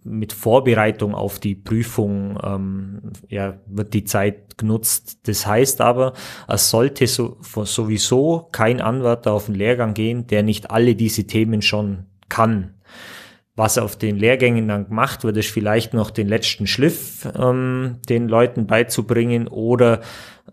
[0.09, 5.21] mit Vorbereitung auf die Prüfung ähm, ja, wird die Zeit genutzt.
[5.29, 6.15] Das heißt aber,
[6.49, 11.63] es sollte so, sowieso kein Anwärter auf den Lehrgang gehen, der nicht alle diese Themen
[11.63, 12.75] schon kann.
[13.59, 18.29] Was auf den Lehrgängen dann gemacht wird, ist vielleicht noch den letzten Schliff ähm, den
[18.29, 20.01] Leuten beizubringen oder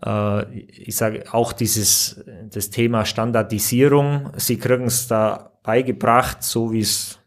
[0.04, 4.32] äh, ich sage auch dieses das Thema Standardisierung.
[4.36, 7.20] Sie kriegen es da beigebracht, so wie es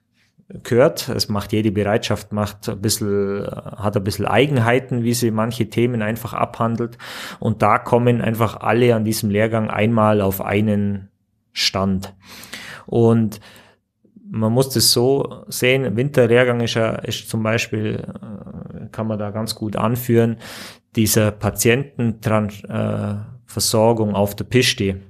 [0.64, 1.10] gehört.
[1.10, 6.02] Es macht jede Bereitschaft, macht ein bisschen, hat ein bisschen Eigenheiten, wie sie manche Themen
[6.02, 6.98] einfach abhandelt.
[7.40, 11.10] Und da kommen einfach alle an diesem Lehrgang einmal auf einen
[11.54, 12.16] Stand.
[12.86, 13.40] Und
[14.32, 19.32] man muss das so sehen, Winterlehrgang ist ja, ist zum Beispiel, äh, kann man da
[19.32, 20.38] ganz gut anführen,
[20.96, 25.02] dieser Patientenversorgung auf der Piste,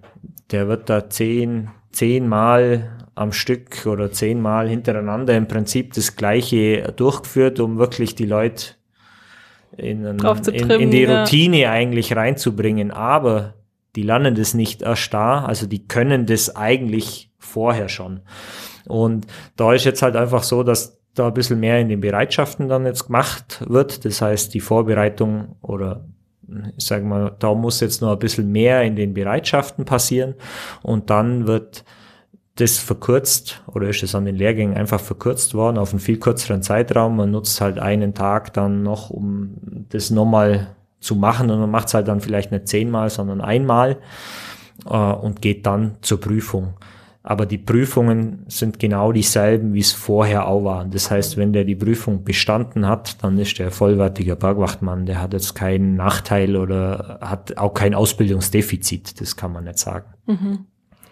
[0.52, 7.60] der wird da zehn, zehnmal am Stück oder zehnmal hintereinander im Prinzip das Gleiche durchgeführt,
[7.60, 8.76] um wirklich die Leute
[9.76, 11.72] in, in, in die Routine ja.
[11.72, 12.92] eigentlich reinzubringen.
[12.92, 13.56] Aber
[13.98, 18.22] die lernen das nicht erst da, also die können das eigentlich vorher schon.
[18.88, 22.70] Und da ist jetzt halt einfach so, dass da ein bisschen mehr in den Bereitschaften
[22.70, 24.06] dann jetzt gemacht wird.
[24.06, 26.06] Das heißt, die Vorbereitung oder
[26.78, 30.36] ich sage mal, da muss jetzt noch ein bisschen mehr in den Bereitschaften passieren
[30.82, 31.84] und dann wird
[32.60, 36.62] das verkürzt oder ist es an den Lehrgängen einfach verkürzt worden auf einen viel kürzeren
[36.62, 37.16] Zeitraum.
[37.16, 39.56] Man nutzt halt einen Tag dann noch, um
[39.90, 43.98] das nochmal zu machen und man macht es halt dann vielleicht nicht zehnmal, sondern einmal
[44.86, 46.74] äh, und geht dann zur Prüfung.
[47.24, 50.92] Aber die Prüfungen sind genau dieselben, wie es vorher auch waren.
[50.92, 55.06] Das heißt, wenn der die Prüfung bestanden hat, dann ist der vollwertiger Bergwachtmann.
[55.06, 59.22] Der hat jetzt keinen Nachteil oder hat auch kein Ausbildungsdefizit.
[59.22, 60.06] Das kann man nicht sagen.
[60.26, 60.66] Mhm.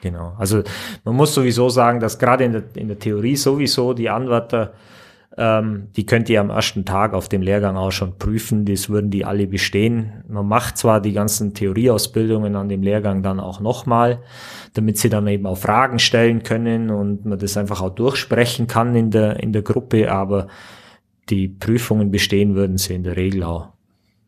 [0.07, 0.33] Genau.
[0.37, 0.63] Also
[1.03, 4.73] man muss sowieso sagen, dass gerade in der, in der Theorie sowieso die Anwärter
[5.37, 8.65] ähm, die könnt ihr am ersten Tag auf dem Lehrgang auch schon prüfen.
[8.65, 10.23] Das würden die alle bestehen.
[10.27, 14.19] Man macht zwar die ganzen Theorieausbildungen an dem Lehrgang dann auch nochmal,
[14.73, 18.95] damit sie dann eben auch Fragen stellen können und man das einfach auch durchsprechen kann
[18.95, 20.47] in der, in der Gruppe, aber
[21.29, 23.69] die Prüfungen bestehen würden sie in der Regel auch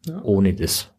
[0.06, 0.22] ja.
[0.22, 0.92] ohne das.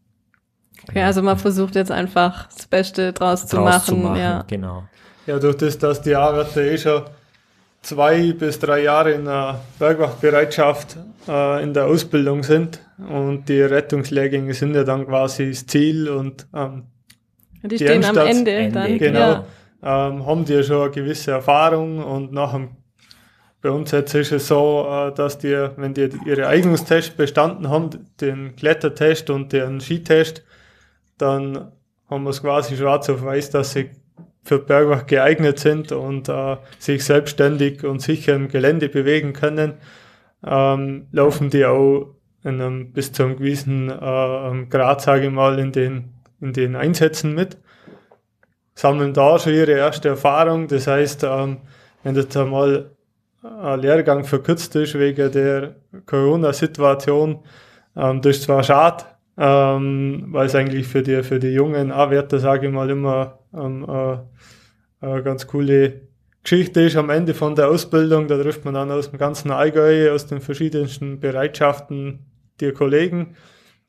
[0.90, 3.84] Okay, also man versucht jetzt einfach das Beste draus, draus zu machen.
[3.84, 4.44] Zu machen ja.
[4.46, 4.84] Genau.
[5.26, 7.04] Ja, durch das, dass die Arbeiter eh schon
[7.82, 10.96] zwei bis drei Jahre in der Bergwachtbereitschaft
[11.28, 16.46] äh, in der Ausbildung sind und die Rettungslehrgänge sind ja dann quasi das Ziel und
[16.54, 16.84] ähm,
[17.62, 18.98] die, die stehen am Ende, Ende dann.
[18.98, 19.44] Genau,
[19.82, 20.08] ja.
[20.08, 22.70] ähm, haben die ja schon eine gewisse Erfahrung und nach dem,
[23.62, 27.90] bei uns jetzt ist es so, äh, dass die, wenn die ihre Eignungstest bestanden haben,
[28.20, 30.42] den Klettertest und den Skitest,
[31.20, 31.72] dann
[32.08, 33.90] haben wir es quasi schwarz auf weiß, dass sie
[34.42, 39.74] für Bergwacht geeignet sind und äh, sich selbstständig und sicher im Gelände bewegen können,
[40.44, 45.58] ähm, laufen die auch in einem, bis zu einem gewissen äh, Grad, sage ich mal,
[45.58, 47.58] in den, in den Einsätzen mit,
[48.74, 50.68] sammeln da schon ihre erste Erfahrung.
[50.68, 51.58] Das heißt, ähm,
[52.02, 52.92] wenn jetzt einmal
[53.42, 57.40] ein Lehrgang verkürzt ist wegen der Corona-Situation,
[57.96, 59.04] ähm, das ist zwar schade,
[59.42, 63.86] ähm, weil es eigentlich für die, für die jungen Anwärter, sage ich mal, immer ähm,
[63.88, 64.18] äh,
[65.00, 66.02] eine ganz coole
[66.42, 68.28] Geschichte ist am Ende von der Ausbildung.
[68.28, 72.26] Da trifft man dann aus dem ganzen Allgäu, aus den verschiedensten Bereitschaften
[72.60, 73.34] die Kollegen.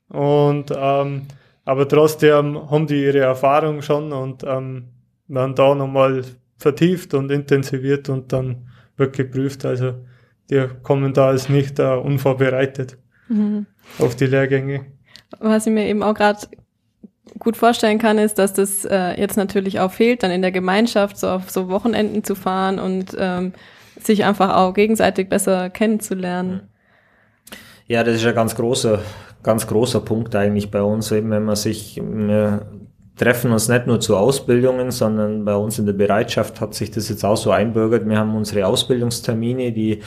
[0.07, 1.23] Und ähm,
[1.65, 4.85] aber trotzdem haben die ihre Erfahrung schon und ähm,
[5.27, 6.23] werden da nochmal
[6.57, 9.65] vertieft und intensiviert und dann wird geprüft.
[9.65, 9.95] Also
[10.49, 12.97] die kommen da als nicht uh, unvorbereitet
[13.27, 13.65] mhm.
[13.99, 14.85] auf die Lehrgänge.
[15.39, 16.39] Was ich mir eben auch gerade
[17.39, 21.17] gut vorstellen kann, ist, dass das äh, jetzt natürlich auch fehlt, dann in der Gemeinschaft
[21.17, 23.53] so auf so Wochenenden zu fahren und ähm,
[23.99, 26.61] sich einfach auch gegenseitig besser kennenzulernen.
[27.87, 28.99] Ja, das ist ein ganz großer,
[29.43, 31.99] ganz großer Punkt eigentlich bei uns, eben wenn man sich,
[33.17, 37.09] treffen uns nicht nur zu Ausbildungen, sondern bei uns in der Bereitschaft hat sich das
[37.09, 38.07] jetzt auch so einbürgert.
[38.07, 39.99] Wir haben unsere Ausbildungstermine, die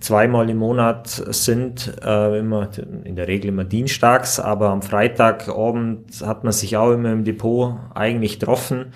[0.00, 2.68] zweimal im Monat sind, äh, immer
[3.04, 7.74] in der Regel immer dienstags, aber am Freitagabend hat man sich auch immer im Depot
[7.94, 8.92] eigentlich getroffen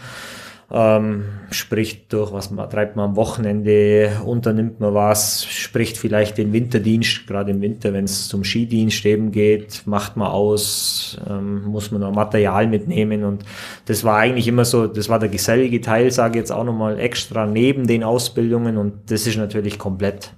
[0.70, 6.52] ähm, spricht durch, was man treibt man am Wochenende, unternimmt man was, spricht vielleicht den
[6.52, 11.90] Winterdienst, gerade im Winter, wenn es zum Skidienst eben geht, macht man aus, ähm, muss
[11.90, 13.44] man noch Material mitnehmen und
[13.86, 17.00] das war eigentlich immer so, das war der gesellige Teil, sage ich jetzt auch nochmal
[17.00, 20.34] extra neben den Ausbildungen und das ist natürlich komplett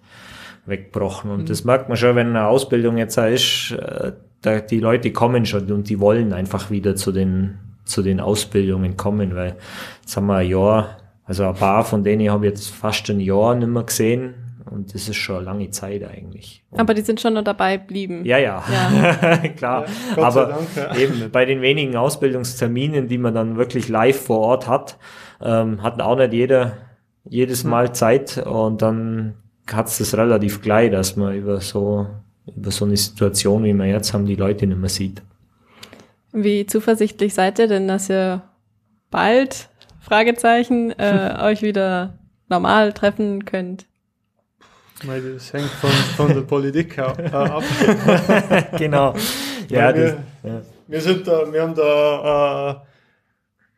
[0.67, 1.47] weggebrochen und mhm.
[1.47, 4.13] das merkt man schon, wenn eine Ausbildung jetzt da ist, äh,
[4.43, 7.59] da, die Leute kommen schon und die wollen einfach wieder zu den
[7.91, 9.57] zu den Ausbildungen kommen, weil
[10.01, 13.21] jetzt haben wir ein Jahr, also ein paar von denen habe ich jetzt fast ein
[13.21, 14.35] Jahr nicht mehr gesehen
[14.71, 16.63] und das ist schon eine lange Zeit eigentlich.
[16.71, 18.25] Und aber die sind schon noch dabei geblieben.
[18.25, 19.37] Ja, ja, ja.
[19.57, 19.87] klar.
[20.17, 20.97] Ja, aber Dank, ja.
[20.97, 24.99] eben bei den wenigen Ausbildungsterminen, die man dann wirklich live vor Ort hat,
[25.43, 26.73] ähm, hat auch nicht jeder
[27.25, 27.71] jedes hm.
[27.71, 29.35] Mal Zeit und dann
[29.71, 32.07] hat es das relativ gleich, dass man über so
[32.57, 35.23] über so eine Situation, wie wir jetzt haben, die Leute nicht mehr sieht.
[36.33, 38.43] Wie zuversichtlich seid ihr denn, dass ihr
[39.11, 39.69] bald,
[40.01, 42.19] Fragezeichen, äh, euch wieder
[42.49, 43.87] normal treffen könnt?
[45.07, 47.17] Das hängt von, von der Politik ab.
[48.79, 49.15] genau.
[49.69, 50.61] Ja, wir, ja.
[50.87, 52.75] wir, sind da, wir haben da, äh,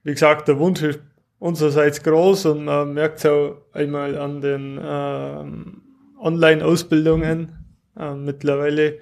[0.03, 0.98] wie gesagt, der Wunsch ist
[1.38, 7.53] unsererseits groß und man merkt es auch einmal an den äh, Online-Ausbildungen.
[7.98, 8.98] Äh, mittlerweile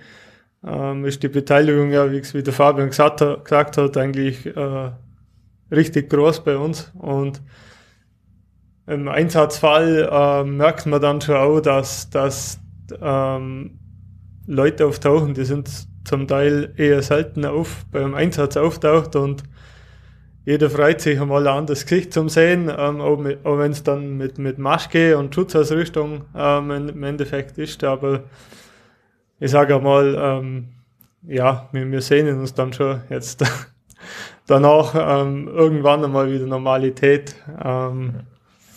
[0.66, 4.90] ähm, ist die Beteiligung ja, wie, wie der Fabian gesagt, gesagt hat, eigentlich äh,
[5.70, 6.92] richtig groß bei uns.
[6.94, 7.42] Und
[8.86, 12.60] im Einsatzfall äh, merkt man dann schon auch, dass, dass
[13.00, 13.78] ähm,
[14.46, 15.70] Leute auftauchen, die sind
[16.04, 19.44] zum Teil eher selten auf beim Einsatz auftaucht und
[20.44, 24.16] jeder freut sich einmal ein anderes Gesicht zum Sehen, ähm, auch, auch wenn es dann
[24.16, 27.84] mit, mit Maske und Schutzausrüstung ähm, im Endeffekt ist.
[27.84, 28.24] Aber
[29.40, 30.68] ich sage einmal, ähm,
[31.26, 33.44] ja, wir, wir sehnen uns dann schon jetzt
[34.46, 37.34] danach ähm, irgendwann einmal wieder Normalität.
[37.62, 38.14] Ähm,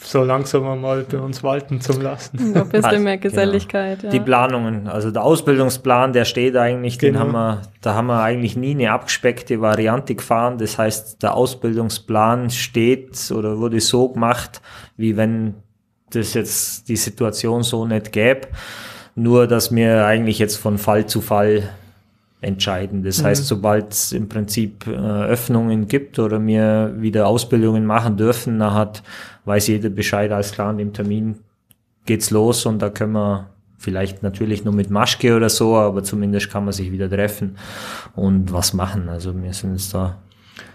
[0.06, 2.56] so langsam mal bei uns walten zu lassen.
[2.56, 4.02] Ein bisschen also, mehr Geselligkeit.
[4.02, 4.14] Genau.
[4.14, 4.20] Ja.
[4.20, 7.14] Die Planungen, also der Ausbildungsplan, der steht eigentlich, genau.
[7.14, 10.58] den haben wir, da haben wir eigentlich nie eine abgespeckte Variante gefahren.
[10.58, 14.62] Das heißt, der Ausbildungsplan steht oder wurde so gemacht,
[14.98, 15.56] wie wenn
[16.12, 18.48] das jetzt die Situation so nicht gäbe.
[19.16, 21.70] Nur, dass wir eigentlich jetzt von Fall zu Fall
[22.42, 23.04] entscheiden.
[23.04, 23.26] Das mhm.
[23.26, 28.74] heißt, sobald es im Prinzip äh, Öffnungen gibt oder wir wieder Ausbildungen machen dürfen, dann
[28.74, 29.04] hat
[29.46, 31.36] weiß jeder Bescheid, alles klar, an dem Termin
[32.06, 36.50] geht's los und da können wir vielleicht natürlich nur mit Maschke oder so, aber zumindest
[36.50, 37.58] kann man sich wieder treffen
[38.16, 39.10] und was machen.
[39.10, 40.18] Also wir sind jetzt da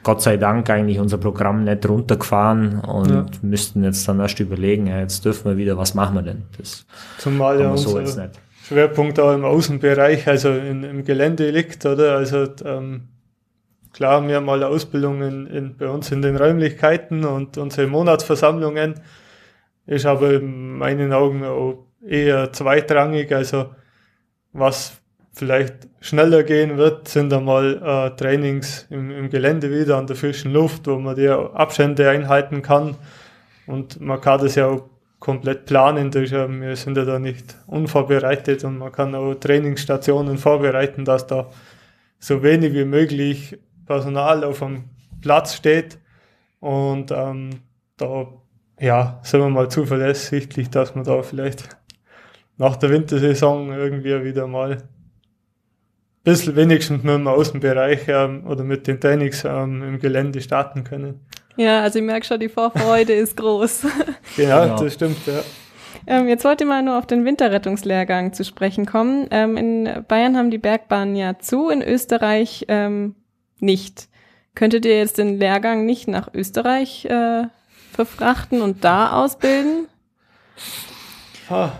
[0.02, 3.26] Gott sei Dank eigentlich unser Programm nicht runtergefahren und ja.
[3.42, 6.42] müssten jetzt dann erst überlegen, ja, jetzt dürfen wir wieder, was machen wir denn?
[6.56, 6.86] Das
[7.18, 8.30] Zumal ja so jetzt nicht.
[8.66, 12.16] Schwerpunkt auch im Außenbereich, also in, im Gelände liegt, oder?
[12.16, 13.08] Also ähm,
[13.98, 19.00] Klar, wir haben alle Ausbildungen in, bei uns in den Räumlichkeiten und unsere Monatsversammlungen
[19.86, 23.32] ist aber in meinen Augen auch eher zweitrangig.
[23.32, 23.74] Also
[24.52, 24.97] was
[25.38, 30.52] vielleicht schneller gehen wird, sind einmal äh, Trainings im, im Gelände wieder an der frischen
[30.52, 32.96] Luft, wo man die Abstände einhalten kann.
[33.66, 36.12] Und man kann das ja auch komplett planen.
[36.12, 41.50] Wir sind ja da nicht unvorbereitet und man kann auch Trainingsstationen vorbereiten, dass da
[42.18, 44.84] so wenig wie möglich Personal auf dem
[45.20, 45.98] Platz steht.
[46.60, 47.50] Und ähm,
[47.96, 48.26] da
[48.80, 51.68] ja, sind wir mal zuversichtlich, dass wir da vielleicht
[52.56, 54.82] nach der Wintersaison irgendwie wieder mal
[56.24, 61.20] bisschen wenigstens mit dem Außenbereich ähm, oder mit den Trainings ähm, im Gelände starten können.
[61.56, 63.86] Ja, also ich merke schon, die Vorfreude ist groß.
[64.36, 65.40] Genau, genau, das stimmt, ja.
[66.06, 69.26] Ähm, jetzt wollte ich mal nur auf den Winterrettungslehrgang zu sprechen kommen.
[69.30, 73.16] Ähm, in Bayern haben die Bergbahnen ja zu, in Österreich ähm,
[73.58, 74.08] nicht.
[74.54, 77.44] Könntet ihr jetzt den Lehrgang nicht nach Österreich äh,
[77.92, 79.88] verfrachten und da ausbilden?
[81.50, 81.72] Ah.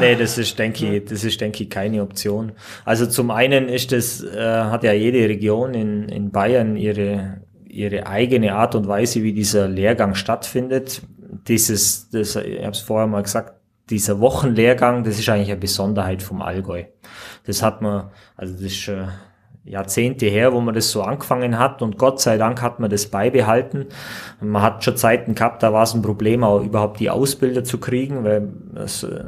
[0.00, 2.52] Nee, das ist, denke ich, das ist, denke ich, keine Option.
[2.84, 8.06] Also zum einen ist das, äh, hat ja jede Region in, in Bayern ihre, ihre
[8.06, 11.02] eigene Art und Weise, wie dieser Lehrgang stattfindet.
[11.46, 13.54] Dieses, das, ich habe es vorher mal gesagt,
[13.88, 16.84] dieser Wochenlehrgang, das ist eigentlich eine Besonderheit vom Allgäu.
[17.44, 19.06] Das hat man, also das ist, äh,
[19.64, 23.06] Jahrzehnte her, wo man das so angefangen hat und Gott sei Dank hat man das
[23.06, 23.86] beibehalten.
[24.40, 27.78] Man hat schon Zeiten gehabt, da war es ein Problem, auch überhaupt die Ausbilder zu
[27.78, 29.24] kriegen, weil das, äh,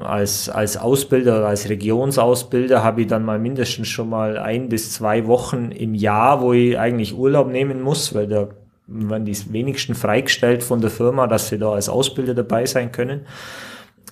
[0.00, 5.26] als, als Ausbilder, als Regionsausbilder habe ich dann mal mindestens schon mal ein bis zwei
[5.26, 8.48] Wochen im Jahr, wo ich eigentlich Urlaub nehmen muss, weil da
[8.86, 13.26] werden die wenigsten freigestellt von der Firma, dass sie da als Ausbilder dabei sein können.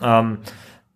[0.02, 0.38] Ähm,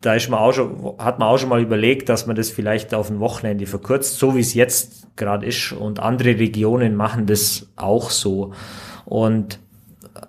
[0.01, 2.95] da ist man auch schon, hat man auch schon mal überlegt, dass man das vielleicht
[2.95, 5.73] auf ein Wochenende verkürzt, so wie es jetzt gerade ist.
[5.73, 8.53] Und andere Regionen machen das auch so.
[9.05, 9.59] Und
[10.15, 10.21] äh,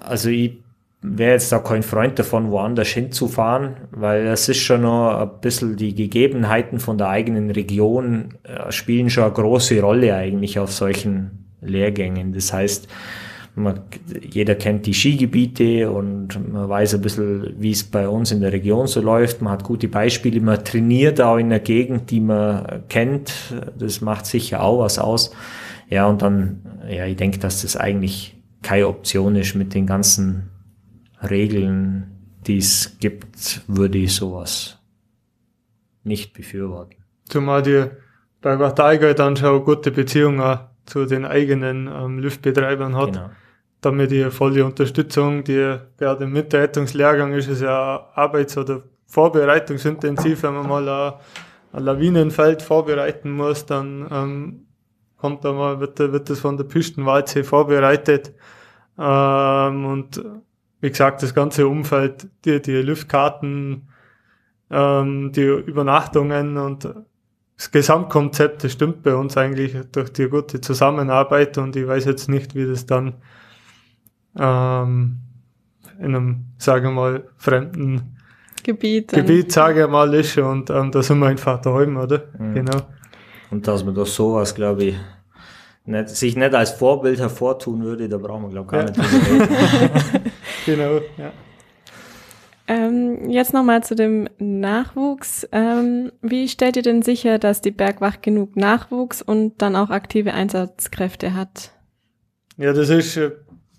[0.00, 0.58] also ich
[1.02, 5.76] wäre jetzt da kein Freund davon, woanders hinzufahren, weil es ist schon noch ein bisschen
[5.76, 11.46] die Gegebenheiten von der eigenen Region äh, spielen schon eine große Rolle eigentlich auf solchen
[11.62, 12.32] Lehrgängen.
[12.32, 12.88] Das heißt,
[13.54, 13.80] man,
[14.22, 18.52] jeder kennt die Skigebiete und man weiß ein bisschen, wie es bei uns in der
[18.52, 19.42] Region so läuft.
[19.42, 23.32] Man hat gute Beispiele, man trainiert auch in der Gegend, die man kennt.
[23.78, 25.32] Das macht sicher auch was aus.
[25.88, 30.50] Ja, und dann, ja, ich denke, dass das eigentlich keine Option ist mit den ganzen
[31.22, 32.10] Regeln,
[32.46, 34.78] die es gibt, würde ich sowas
[36.02, 36.96] nicht befürworten.
[37.24, 37.86] Zumal die
[38.40, 43.12] bei Tiger dann schon gute Beziehungen zu den eigenen ähm, Luftbetreibern hat.
[43.12, 43.30] Genau
[43.80, 50.54] damit die volle Unterstützung, die gerade im Mitrettungslehrgang ist es ja arbeits- oder vorbereitungsintensiv, wenn
[50.54, 51.12] man mal ein,
[51.72, 54.66] ein Lawinenfeld vorbereiten muss, dann ähm,
[55.16, 58.32] kommt da mal, wird, wird das von der Pistenwalze vorbereitet.
[58.98, 60.22] Ähm, und
[60.80, 63.88] wie gesagt, das ganze Umfeld, die, die Luftkarten,
[64.70, 66.88] ähm, die Übernachtungen und
[67.56, 72.28] das Gesamtkonzept, das stimmt bei uns eigentlich durch die gute Zusammenarbeit und ich weiß jetzt
[72.28, 73.14] nicht, wie das dann
[74.38, 75.18] ähm,
[75.98, 78.16] in einem, sagen wir mal, fremden
[78.62, 82.24] Gebiet, Gebiet sage ich mal, ist und ähm, da sind wir einfach daheim, oder?
[82.38, 82.54] Mhm.
[82.54, 82.76] Genau.
[83.50, 84.96] Und dass man doch sowas, glaube ich,
[85.86, 88.90] nicht, sich nicht als Vorbild hervortun würde, da brauchen wir, glaube ich, gar Ja.
[88.90, 90.30] nicht drüber reden.
[90.66, 91.32] Genau, ja.
[92.70, 95.48] Ähm, jetzt nochmal zu dem Nachwuchs.
[95.50, 100.32] Ähm, wie stellt ihr denn sicher, dass die Bergwacht genug Nachwuchs und dann auch aktive
[100.32, 101.72] Einsatzkräfte hat?
[102.56, 103.32] Ja, das ist äh,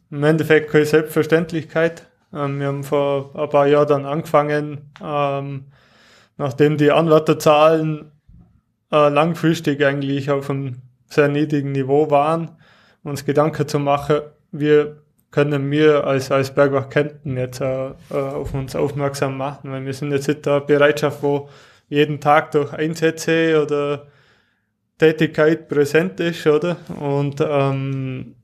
[0.09, 2.07] im Endeffekt keine Selbstverständlichkeit.
[2.33, 5.67] Ähm, wir haben vor ein paar Jahren dann angefangen, ähm,
[6.35, 8.11] nachdem die Anwärterzahlen
[8.91, 12.57] äh, langfristig eigentlich auf einem sehr niedrigen Niveau waren,
[13.03, 14.19] uns Gedanken zu machen,
[14.51, 14.85] wie
[15.31, 19.93] können wir als, als Bergwacht Kempten jetzt äh, äh, auf uns aufmerksam machen, weil wir
[19.93, 21.49] sind jetzt in der Bereitschaft, wo
[21.87, 24.07] jeden Tag durch Einsätze oder
[24.97, 26.77] Tätigkeit präsent ist, oder?
[26.99, 28.35] Und ähm,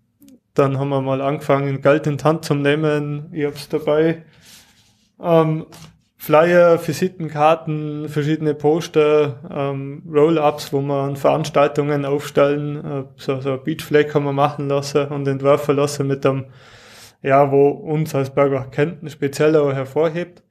[0.53, 3.29] dann haben wir mal angefangen, Geld in die Hand zu nehmen.
[3.31, 4.23] Ich hab's dabei.
[5.21, 5.67] Ähm,
[6.19, 12.83] Flyer, Visitenkarten, verschiedene Poster, ähm, Roll-Ups, wo wir an Veranstaltungen aufstellen.
[12.83, 16.45] Äh, so, so Beachflag haben wir machen lassen und entwerfen lassen mit einem,
[17.21, 20.43] ja, wo uns als Bergwacht Kempten speziell auch hervorhebt.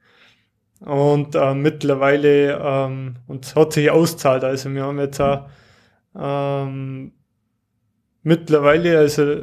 [0.79, 4.43] Und äh, mittlerweile, ähm, und es hat sich auszahlt.
[4.43, 5.47] Also wir haben jetzt auch
[6.15, 7.13] ähm,
[8.23, 9.41] mittlerweile, also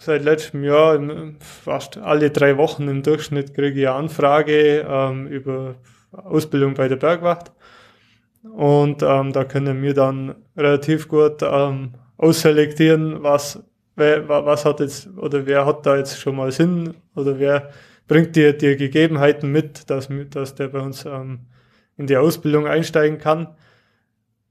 [0.00, 0.98] seit letztem Jahr,
[1.38, 5.76] fast alle drei Wochen im Durchschnitt kriege ich eine Anfrage ähm, über
[6.12, 7.52] Ausbildung bei der Bergwacht.
[8.42, 13.62] Und ähm, da können wir dann relativ gut ähm, ausselektieren, was,
[13.96, 17.70] was hat jetzt oder wer hat da jetzt schon mal Sinn oder wer
[18.06, 21.40] bringt dir die Gegebenheiten mit, dass, dass der bei uns ähm,
[21.96, 23.48] in die Ausbildung einsteigen kann.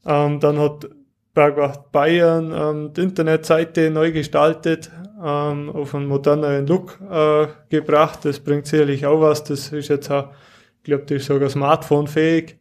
[0.06, 0.89] Ähm, dann hat
[1.34, 4.89] Bergwacht Bayern ähm, die Internetseite neu gestaltet,
[5.24, 8.20] ähm, auf einen moderneren Look äh, gebracht.
[8.24, 9.43] Das bringt sicherlich auch was.
[9.43, 10.32] Das ist jetzt auch,
[10.78, 12.58] ich glaube, das ist sogar smartphone-fähig.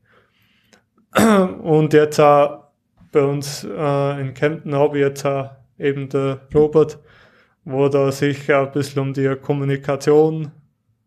[1.62, 2.64] Und jetzt auch
[3.12, 6.98] bei uns äh, in Kempten habe ich jetzt auch eben der Robert,
[7.64, 10.50] wo da sich ein bisschen um die Kommunikation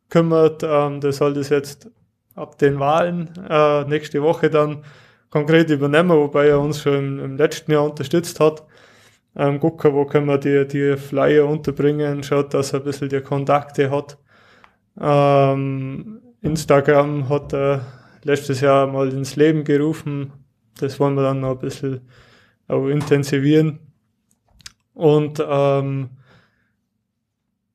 [0.09, 0.63] kümmert.
[0.63, 1.89] Ähm, der soll das jetzt
[2.35, 4.83] ab den Wahlen äh, nächste Woche dann
[5.29, 8.63] konkret übernehmen, wobei er uns schon im, im letzten Jahr unterstützt hat.
[9.35, 13.21] Ähm, gucken, wo können wir die, die Flyer unterbringen, schaut, dass er ein bisschen die
[13.21, 14.17] Kontakte hat.
[14.99, 17.81] Ähm, Instagram hat er
[18.23, 20.33] letztes Jahr mal ins Leben gerufen.
[20.79, 22.01] Das wollen wir dann noch ein bisschen
[22.67, 23.86] intensivieren.
[24.97, 26.09] Und ähm,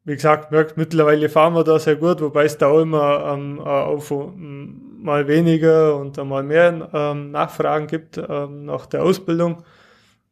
[0.05, 3.59] wie gesagt, merkt, mittlerweile fahren wir da sehr gut, wobei es da auch immer ähm,
[3.59, 9.63] äh, auf mal weniger und einmal mehr ähm, Nachfragen gibt ähm, nach der Ausbildung.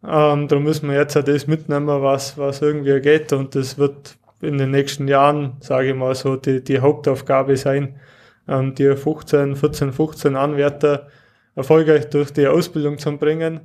[0.05, 4.17] Ähm, da müssen wir jetzt auch das mitnehmen, was, was irgendwie geht und das wird
[4.41, 8.01] in den nächsten Jahren, sage ich mal so, die, die Hauptaufgabe sein,
[8.49, 11.07] ähm, die 15, 14, 15 Anwärter
[11.55, 13.61] erfolgreich durch die Ausbildung zu bringen.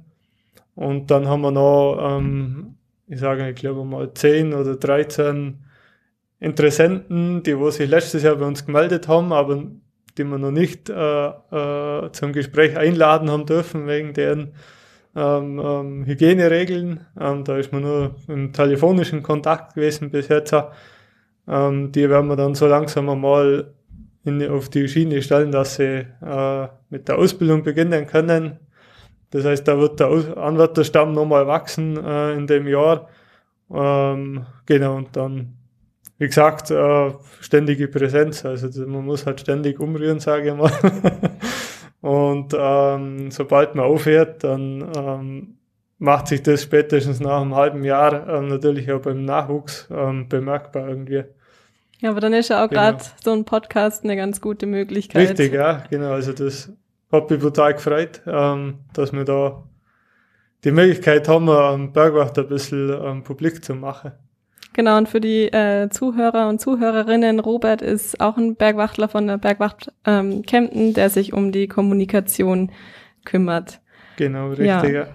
[0.76, 2.76] Und dann haben wir noch, ähm,
[3.08, 5.60] ich sage, ich glaube mal 10 oder 13
[6.40, 9.64] Interessenten, die wo sich letztes Jahr bei uns gemeldet haben, aber
[10.18, 14.54] die wir noch nicht äh, äh, zum Gespräch einladen haben dürfen wegen deren
[15.16, 17.06] ähm, ähm, Hygieneregeln.
[17.20, 20.54] Ähm, da ist man nur im telefonischen Kontakt gewesen bis jetzt.
[21.48, 23.74] Ähm, die werden wir dann so langsam einmal
[24.24, 28.60] in, auf die Schiene stellen, dass sie äh, mit der Ausbildung beginnen können.
[29.36, 30.08] Das heißt, da wird der
[30.38, 33.10] Anwärterstamm nochmal wachsen äh, in dem Jahr.
[33.70, 35.56] Ähm, genau, und dann
[36.18, 37.12] wie gesagt, äh,
[37.42, 38.46] ständige Präsenz.
[38.46, 40.72] Also man muss halt ständig umrühren, sage ich mal.
[42.02, 45.58] Und ähm, sobald man aufhört, dann ähm,
[45.98, 50.88] macht sich das spätestens nach einem halben Jahr ähm, natürlich auch beim Nachwuchs ähm, bemerkbar
[50.88, 51.24] irgendwie.
[52.00, 52.82] Ja, aber dann ist ja auch Genau.
[52.82, 55.30] gerade so ein Podcast eine ganz gute Möglichkeit.
[55.30, 56.12] Richtig, ja, genau.
[56.12, 56.72] Also das
[57.16, 59.64] hat mich brutal gefreut, ähm, dass wir da
[60.64, 64.14] die Möglichkeit haben, am Bergwacht ein bisschen ähm, publik zu machen.
[64.74, 69.38] Genau, und für die äh, Zuhörer und Zuhörerinnen, Robert ist auch ein Bergwachtler von der
[69.38, 72.72] Bergwacht ähm, Kempten, der sich um die Kommunikation
[73.24, 73.80] kümmert.
[74.18, 74.86] Genau, richtig, Ja.
[74.86, 75.08] ja.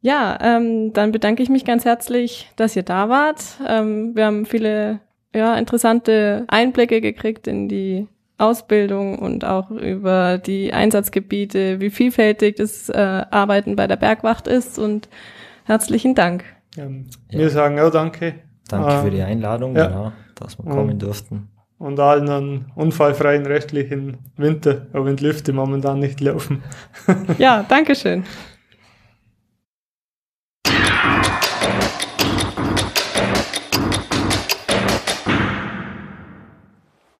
[0.00, 3.42] Ja, ähm, dann bedanke ich mich ganz herzlich, dass ihr da wart.
[3.66, 5.00] Ähm, wir haben viele
[5.34, 8.06] ja, interessante Einblicke gekriegt in die
[8.38, 12.96] Ausbildung und auch über die Einsatzgebiete, wie vielfältig das äh,
[13.30, 15.08] Arbeiten bei der Bergwacht ist und
[15.64, 16.44] herzlichen Dank.
[16.76, 17.38] Ähm, Ja.
[17.40, 18.34] Wir sagen auch danke.
[18.68, 19.86] Danke Ähm, für die Einladung, ja.
[19.88, 21.48] genau, dass wir Und- kommen durften.
[21.78, 26.62] und allen einen unfallfreien restlichen Winter, auch wenn die Lüfte momentan nicht laufen.
[27.38, 28.24] ja, danke schön.